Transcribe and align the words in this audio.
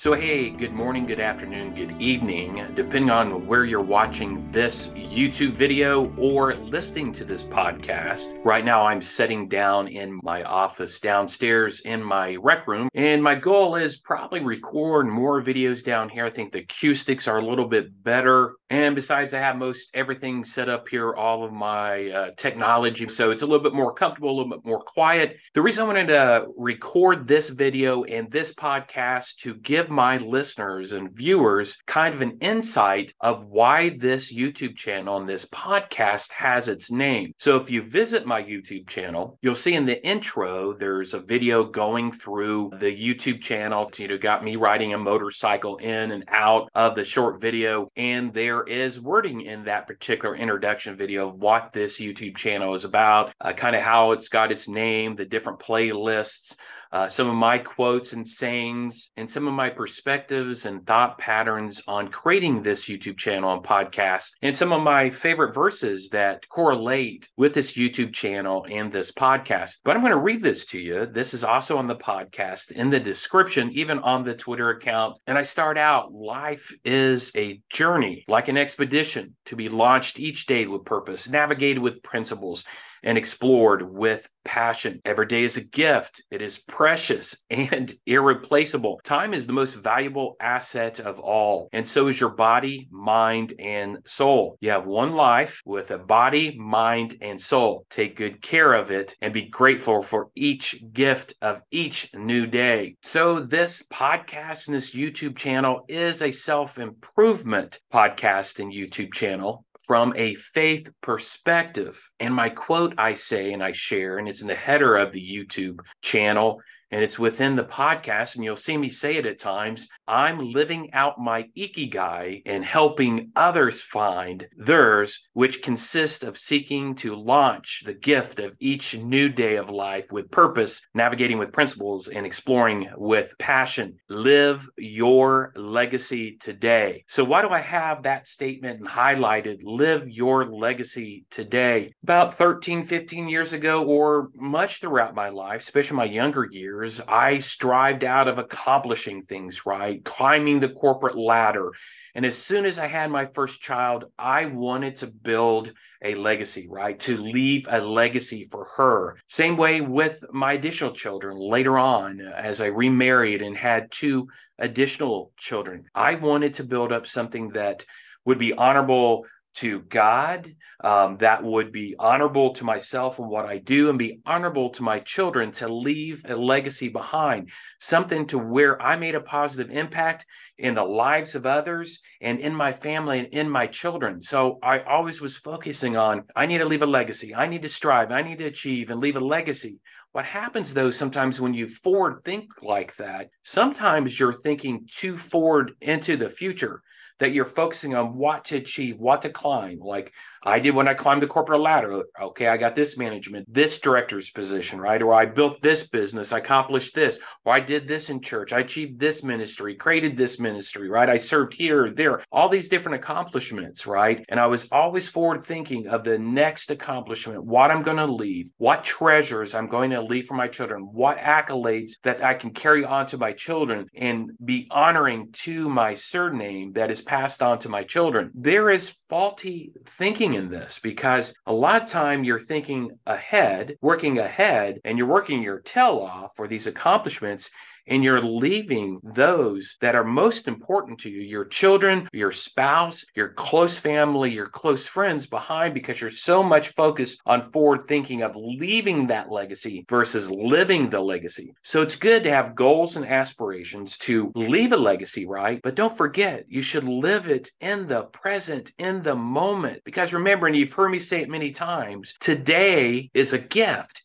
So, 0.00 0.14
hey, 0.14 0.48
good 0.48 0.72
morning, 0.72 1.04
good 1.04 1.20
afternoon, 1.20 1.74
good 1.74 2.00
evening, 2.00 2.54
depending 2.74 3.10
on 3.10 3.46
where 3.46 3.66
you're 3.66 3.82
watching 3.82 4.50
this 4.50 4.88
YouTube 4.88 5.52
video 5.52 6.10
or 6.16 6.54
listening 6.54 7.12
to 7.12 7.24
this 7.26 7.44
podcast. 7.44 8.42
Right 8.42 8.64
now, 8.64 8.86
I'm 8.86 9.02
sitting 9.02 9.46
down 9.46 9.88
in 9.88 10.18
my 10.22 10.42
office 10.44 11.00
downstairs 11.00 11.80
in 11.80 12.02
my 12.02 12.36
rec 12.36 12.66
room, 12.66 12.88
and 12.94 13.22
my 13.22 13.34
goal 13.34 13.76
is 13.76 13.98
probably 13.98 14.40
record 14.40 15.06
more 15.06 15.42
videos 15.42 15.84
down 15.84 16.08
here. 16.08 16.24
I 16.24 16.30
think 16.30 16.52
the 16.52 16.60
acoustics 16.60 17.28
are 17.28 17.36
a 17.36 17.44
little 17.44 17.68
bit 17.68 18.02
better. 18.02 18.54
And 18.70 18.94
besides, 18.94 19.34
I 19.34 19.40
have 19.40 19.56
most 19.56 19.90
everything 19.94 20.44
set 20.44 20.68
up 20.68 20.88
here, 20.88 21.12
all 21.12 21.42
of 21.42 21.52
my 21.52 22.08
uh, 22.08 22.30
technology. 22.36 23.08
So 23.08 23.32
it's 23.32 23.42
a 23.42 23.46
little 23.46 23.62
bit 23.62 23.74
more 23.74 23.92
comfortable, 23.92 24.30
a 24.30 24.36
little 24.36 24.50
bit 24.50 24.64
more 24.64 24.80
quiet. 24.80 25.36
The 25.54 25.62
reason 25.62 25.84
I 25.84 25.86
wanted 25.88 26.06
to 26.08 26.46
record 26.56 27.26
this 27.26 27.48
video 27.48 28.04
and 28.04 28.30
this 28.30 28.54
podcast 28.54 29.36
to 29.38 29.54
give 29.54 29.90
my 29.90 30.18
listeners 30.18 30.92
and 30.92 31.10
viewers 31.12 31.78
kind 31.86 32.14
of 32.14 32.22
an 32.22 32.38
insight 32.40 33.12
of 33.20 33.44
why 33.46 33.88
this 33.88 34.32
YouTube 34.32 34.76
channel 34.76 35.16
and 35.16 35.28
this 35.28 35.46
podcast 35.46 36.30
has 36.30 36.68
its 36.68 36.92
name. 36.92 37.32
So 37.38 37.56
if 37.56 37.70
you 37.70 37.82
visit 37.82 38.24
my 38.24 38.40
YouTube 38.40 38.88
channel, 38.88 39.36
you'll 39.42 39.56
see 39.56 39.74
in 39.74 39.86
the 39.86 40.06
intro 40.06 40.74
there's 40.74 41.12
a 41.12 41.20
video 41.20 41.64
going 41.64 42.12
through 42.12 42.70
the 42.78 42.96
YouTube 42.96 43.40
channel. 43.40 43.90
You 43.96 44.06
know, 44.06 44.18
got 44.18 44.44
me 44.44 44.54
riding 44.54 44.94
a 44.94 44.98
motorcycle 44.98 45.78
in 45.78 46.12
and 46.12 46.24
out 46.28 46.70
of 46.72 46.94
the 46.94 47.04
short 47.04 47.40
video, 47.40 47.90
and 47.96 48.32
there 48.32 48.59
is 48.66 49.00
wording 49.00 49.42
in 49.42 49.64
that 49.64 49.86
particular 49.86 50.34
introduction 50.34 50.96
video 50.96 51.28
of 51.28 51.36
what 51.36 51.72
this 51.72 51.98
YouTube 51.98 52.36
channel 52.36 52.74
is 52.74 52.84
about, 52.84 53.32
uh, 53.40 53.52
kind 53.52 53.76
of 53.76 53.82
how 53.82 54.12
it's 54.12 54.28
got 54.28 54.52
its 54.52 54.68
name, 54.68 55.16
the 55.16 55.24
different 55.24 55.58
playlists 55.58 56.56
uh, 56.92 57.08
some 57.08 57.28
of 57.28 57.34
my 57.34 57.58
quotes 57.58 58.12
and 58.12 58.28
sayings, 58.28 59.10
and 59.16 59.30
some 59.30 59.46
of 59.46 59.54
my 59.54 59.70
perspectives 59.70 60.66
and 60.66 60.86
thought 60.86 61.18
patterns 61.18 61.82
on 61.86 62.08
creating 62.08 62.62
this 62.62 62.86
YouTube 62.86 63.16
channel 63.16 63.52
and 63.52 63.62
podcast, 63.62 64.32
and 64.42 64.56
some 64.56 64.72
of 64.72 64.82
my 64.82 65.10
favorite 65.10 65.54
verses 65.54 66.08
that 66.10 66.48
correlate 66.48 67.28
with 67.36 67.54
this 67.54 67.74
YouTube 67.74 68.12
channel 68.12 68.66
and 68.70 68.90
this 68.90 69.12
podcast. 69.12 69.78
But 69.84 69.96
I'm 69.96 70.02
going 70.02 70.10
to 70.12 70.18
read 70.18 70.42
this 70.42 70.64
to 70.66 70.80
you. 70.80 71.06
This 71.06 71.34
is 71.34 71.44
also 71.44 71.78
on 71.78 71.86
the 71.86 71.96
podcast 71.96 72.72
in 72.72 72.90
the 72.90 73.00
description, 73.00 73.70
even 73.72 73.98
on 74.00 74.24
the 74.24 74.34
Twitter 74.34 74.70
account. 74.70 75.16
And 75.26 75.38
I 75.38 75.42
start 75.42 75.78
out 75.78 76.12
life 76.12 76.74
is 76.84 77.32
a 77.36 77.60
journey, 77.70 78.24
like 78.28 78.48
an 78.48 78.56
expedition 78.56 79.36
to 79.46 79.56
be 79.56 79.68
launched 79.68 80.18
each 80.18 80.46
day 80.46 80.66
with 80.66 80.84
purpose, 80.84 81.28
navigated 81.28 81.82
with 81.82 82.02
principles 82.02 82.64
and 83.02 83.16
explored 83.16 83.82
with 83.82 84.28
passion. 84.44 85.00
Every 85.04 85.26
day 85.26 85.44
is 85.44 85.56
a 85.56 85.64
gift. 85.64 86.22
It 86.30 86.42
is 86.42 86.58
precious 86.58 87.44
and 87.50 87.94
irreplaceable. 88.06 89.00
Time 89.04 89.34
is 89.34 89.46
the 89.46 89.52
most 89.52 89.74
valuable 89.74 90.36
asset 90.40 91.00
of 91.00 91.20
all, 91.20 91.68
and 91.72 91.86
so 91.86 92.08
is 92.08 92.18
your 92.18 92.30
body, 92.30 92.88
mind, 92.90 93.54
and 93.58 93.98
soul. 94.06 94.56
You 94.60 94.70
have 94.70 94.86
one 94.86 95.12
life 95.12 95.60
with 95.64 95.90
a 95.90 95.98
body, 95.98 96.56
mind, 96.58 97.16
and 97.20 97.40
soul. 97.40 97.86
Take 97.90 98.16
good 98.16 98.42
care 98.42 98.72
of 98.72 98.90
it 98.90 99.14
and 99.20 99.32
be 99.32 99.48
grateful 99.48 100.02
for 100.02 100.30
each 100.34 100.82
gift 100.92 101.34
of 101.42 101.62
each 101.70 102.10
new 102.14 102.46
day. 102.46 102.96
So, 103.02 103.40
this 103.40 103.86
podcast 103.92 104.68
and 104.68 104.76
this 104.76 104.94
YouTube 104.94 105.36
channel 105.36 105.84
is 105.88 106.22
a 106.22 106.30
self 106.30 106.78
improvement 106.78 107.78
podcast 107.92 108.58
and 108.58 108.72
YouTube 108.72 109.12
channel 109.12 109.64
from 109.90 110.12
a 110.14 110.34
faith 110.34 110.88
perspective. 111.00 112.00
And 112.20 112.32
my 112.32 112.48
quote 112.48 112.94
I 112.96 113.14
say 113.14 113.52
and 113.52 113.60
I 113.60 113.72
share, 113.72 114.18
and 114.18 114.28
it's 114.28 114.40
in 114.40 114.46
the 114.46 114.54
header 114.54 114.96
of 114.96 115.10
the 115.10 115.20
YouTube 115.20 115.80
channel, 116.00 116.62
and 116.90 117.02
it's 117.02 117.18
within 117.18 117.56
the 117.56 117.64
podcast, 117.64 118.34
and 118.34 118.44
you'll 118.44 118.56
see 118.56 118.76
me 118.76 118.90
say 118.90 119.16
it 119.16 119.26
at 119.26 119.38
times. 119.38 119.88
I'm 120.08 120.40
living 120.40 120.90
out 120.92 121.20
my 121.20 121.44
ikigai 121.56 122.42
and 122.44 122.64
helping 122.64 123.30
others 123.36 123.80
find 123.80 124.46
theirs, 124.56 125.28
which 125.32 125.62
consists 125.62 126.22
of 126.22 126.38
seeking 126.38 126.96
to 126.96 127.14
launch 127.14 127.82
the 127.86 127.94
gift 127.94 128.40
of 128.40 128.56
each 128.60 128.96
new 128.96 129.28
day 129.28 129.56
of 129.56 129.70
life 129.70 130.10
with 130.10 130.30
purpose, 130.30 130.80
navigating 130.94 131.38
with 131.38 131.52
principles, 131.52 132.08
and 132.08 132.26
exploring 132.26 132.88
with 132.96 133.36
passion. 133.38 133.96
Live 134.08 134.68
your 134.76 135.52
legacy 135.54 136.38
today. 136.40 137.04
So, 137.08 137.24
why 137.24 137.42
do 137.42 137.48
I 137.50 137.60
have 137.60 138.02
that 138.02 138.26
statement 138.26 138.84
highlighted? 138.84 139.60
Live 139.62 140.08
your 140.08 140.44
legacy 140.44 141.24
today. 141.30 141.94
About 142.02 142.34
13, 142.34 142.84
15 142.84 143.28
years 143.28 143.52
ago, 143.52 143.84
or 143.84 144.30
much 144.34 144.80
throughout 144.80 145.14
my 145.14 145.28
life, 145.28 145.60
especially 145.60 145.96
my 145.96 146.04
younger 146.04 146.48
years, 146.50 146.79
years, 146.80 147.00
I 147.06 147.38
strived 147.38 148.04
out 148.04 148.28
of 148.28 148.38
accomplishing 148.38 149.22
things, 149.22 149.66
right? 149.66 150.04
Climbing 150.04 150.60
the 150.60 150.68
corporate 150.68 151.16
ladder. 151.16 151.72
And 152.14 152.26
as 152.26 152.36
soon 152.36 152.64
as 152.64 152.78
I 152.78 152.86
had 152.86 153.10
my 153.10 153.26
first 153.26 153.60
child, 153.60 154.06
I 154.18 154.46
wanted 154.46 154.96
to 154.96 155.06
build 155.06 155.72
a 156.02 156.14
legacy, 156.14 156.66
right? 156.70 156.98
To 157.00 157.16
leave 157.16 157.66
a 157.68 157.80
legacy 157.80 158.44
for 158.44 158.66
her. 158.76 159.16
Same 159.28 159.56
way 159.56 159.80
with 159.80 160.24
my 160.32 160.54
additional 160.54 160.92
children 160.92 161.38
later 161.38 161.78
on, 161.78 162.20
as 162.20 162.60
I 162.60 162.66
remarried 162.66 163.42
and 163.42 163.56
had 163.56 163.90
two 163.90 164.28
additional 164.58 165.32
children. 165.36 165.84
I 165.94 166.14
wanted 166.14 166.54
to 166.54 166.64
build 166.64 166.92
up 166.92 167.06
something 167.06 167.50
that 167.50 167.84
would 168.24 168.38
be 168.38 168.54
honorable 168.54 169.26
to 169.56 169.80
God, 169.80 170.54
um, 170.82 171.16
that 171.18 171.42
would 171.42 171.72
be 171.72 171.94
honorable 171.98 172.54
to 172.54 172.64
myself 172.64 173.18
and 173.18 173.28
what 173.28 173.44
I 173.44 173.58
do, 173.58 173.90
and 173.90 173.98
be 173.98 174.20
honorable 174.24 174.70
to 174.70 174.82
my 174.82 175.00
children 175.00 175.52
to 175.52 175.68
leave 175.68 176.24
a 176.28 176.36
legacy 176.36 176.88
behind, 176.88 177.50
something 177.80 178.26
to 178.28 178.38
where 178.38 178.80
I 178.80 178.96
made 178.96 179.14
a 179.14 179.20
positive 179.20 179.70
impact 179.70 180.24
in 180.58 180.74
the 180.74 180.84
lives 180.84 181.34
of 181.34 181.46
others 181.46 182.00
and 182.20 182.38
in 182.38 182.54
my 182.54 182.72
family 182.72 183.18
and 183.18 183.28
in 183.28 183.50
my 183.50 183.66
children. 183.66 184.22
So 184.22 184.58
I 184.62 184.80
always 184.80 185.20
was 185.20 185.36
focusing 185.36 185.96
on 185.96 186.24
I 186.36 186.46
need 186.46 186.58
to 186.58 186.64
leave 186.64 186.82
a 186.82 186.86
legacy, 186.86 187.34
I 187.34 187.46
need 187.46 187.62
to 187.62 187.68
strive, 187.68 188.12
I 188.12 188.22
need 188.22 188.38
to 188.38 188.44
achieve 188.44 188.90
and 188.90 189.00
leave 189.00 189.16
a 189.16 189.20
legacy. 189.20 189.80
What 190.12 190.24
happens 190.24 190.74
though, 190.74 190.90
sometimes 190.90 191.40
when 191.40 191.54
you 191.54 191.68
forward 191.68 192.22
think 192.24 192.62
like 192.62 192.96
that, 192.96 193.30
sometimes 193.44 194.18
you're 194.18 194.32
thinking 194.32 194.86
too 194.90 195.16
forward 195.16 195.72
into 195.80 196.16
the 196.16 196.28
future 196.28 196.82
that 197.20 197.32
you're 197.32 197.44
focusing 197.44 197.94
on 197.94 198.16
what 198.16 198.46
to 198.46 198.56
achieve, 198.56 198.98
what 198.98 199.22
to 199.22 199.30
climb. 199.30 199.78
Like 199.78 200.12
I 200.42 200.58
did 200.58 200.74
when 200.74 200.88
I 200.88 200.94
climbed 200.94 201.22
the 201.22 201.26
corporate 201.26 201.60
ladder. 201.60 202.04
Okay, 202.20 202.46
I 202.46 202.56
got 202.56 202.74
this 202.74 202.96
management, 202.96 203.52
this 203.52 203.78
director's 203.78 204.30
position, 204.30 204.80
right? 204.80 205.02
Or 205.02 205.12
I 205.12 205.26
built 205.26 205.60
this 205.60 205.88
business, 205.88 206.32
I 206.32 206.38
accomplished 206.38 206.94
this, 206.94 207.20
or 207.44 207.52
I 207.52 207.60
did 207.60 207.86
this 207.86 208.10
in 208.10 208.20
church, 208.22 208.52
I 208.52 208.60
achieved 208.60 208.98
this 208.98 209.22
ministry, 209.22 209.74
created 209.74 210.16
this 210.16 210.40
ministry, 210.40 210.88
right? 210.88 211.08
I 211.08 211.18
served 211.18 211.54
here, 211.54 211.90
there, 211.90 212.22
all 212.32 212.48
these 212.48 212.68
different 212.68 212.96
accomplishments, 212.96 213.86
right? 213.86 214.24
And 214.28 214.40
I 214.40 214.46
was 214.46 214.68
always 214.72 215.08
forward 215.08 215.44
thinking 215.44 215.88
of 215.88 216.04
the 216.04 216.18
next 216.18 216.70
accomplishment, 216.70 217.44
what 217.44 217.70
I'm 217.70 217.82
going 217.82 217.98
to 217.98 218.06
leave, 218.06 218.50
what 218.56 218.84
treasures 218.84 219.54
I'm 219.54 219.68
going 219.68 219.90
to 219.90 220.00
leave 220.00 220.26
for 220.26 220.34
my 220.34 220.48
children, 220.48 220.88
what 220.92 221.18
accolades 221.18 221.92
that 222.02 222.22
I 222.22 222.34
can 222.34 222.50
carry 222.50 222.84
on 222.84 223.06
to 223.08 223.18
my 223.18 223.32
children 223.32 223.86
and 223.94 224.30
be 224.42 224.68
honoring 224.70 225.32
to 225.32 225.68
my 225.68 225.94
surname 225.94 226.72
that 226.72 226.90
is 226.90 227.02
passed 227.02 227.42
on 227.42 227.58
to 227.60 227.68
my 227.68 227.82
children. 227.82 228.30
There 228.34 228.70
is 228.70 228.96
faulty 229.08 229.72
thinking 229.86 230.29
in 230.34 230.48
this 230.48 230.78
because 230.78 231.34
a 231.46 231.52
lot 231.52 231.82
of 231.82 231.88
time 231.88 232.24
you're 232.24 232.38
thinking 232.38 232.98
ahead, 233.06 233.76
working 233.80 234.18
ahead, 234.18 234.80
and 234.84 234.96
you're 234.98 235.06
working 235.06 235.42
your 235.42 235.60
tail 235.60 235.98
off 235.98 236.36
for 236.36 236.48
these 236.48 236.66
accomplishments 236.66 237.50
and 237.90 238.02
you're 238.02 238.22
leaving 238.22 239.00
those 239.02 239.76
that 239.80 239.94
are 239.94 240.04
most 240.04 240.48
important 240.48 241.00
to 241.00 241.10
you 241.10 241.20
your 241.20 241.44
children, 241.44 242.08
your 242.12 242.32
spouse, 242.32 243.04
your 243.14 243.28
close 243.28 243.78
family, 243.78 244.32
your 244.32 244.46
close 244.46 244.86
friends 244.86 245.26
behind 245.26 245.74
because 245.74 246.00
you're 246.00 246.08
so 246.08 246.42
much 246.42 246.68
focused 246.74 247.20
on 247.26 247.50
forward 247.52 247.86
thinking 247.86 248.22
of 248.22 248.36
leaving 248.36 249.08
that 249.08 249.30
legacy 249.30 249.84
versus 249.88 250.30
living 250.30 250.88
the 250.88 251.00
legacy. 251.00 251.52
So 251.62 251.82
it's 251.82 251.96
good 251.96 252.24
to 252.24 252.30
have 252.30 252.54
goals 252.54 252.96
and 252.96 253.04
aspirations 253.04 253.98
to 253.98 254.32
leave 254.34 254.72
a 254.72 254.76
legacy, 254.76 255.26
right? 255.26 255.60
But 255.62 255.74
don't 255.74 255.96
forget, 255.96 256.44
you 256.48 256.62
should 256.62 256.84
live 256.84 257.28
it 257.28 257.50
in 257.60 257.86
the 257.86 258.04
present, 258.04 258.72
in 258.78 259.02
the 259.02 259.16
moment. 259.16 259.82
Because 259.84 260.14
remember, 260.14 260.46
and 260.46 260.56
you've 260.56 260.72
heard 260.72 260.90
me 260.90 261.00
say 261.00 261.22
it 261.22 261.28
many 261.28 261.50
times, 261.50 262.14
today 262.20 263.10
is 263.14 263.32
a 263.32 263.38
gift. 263.38 263.99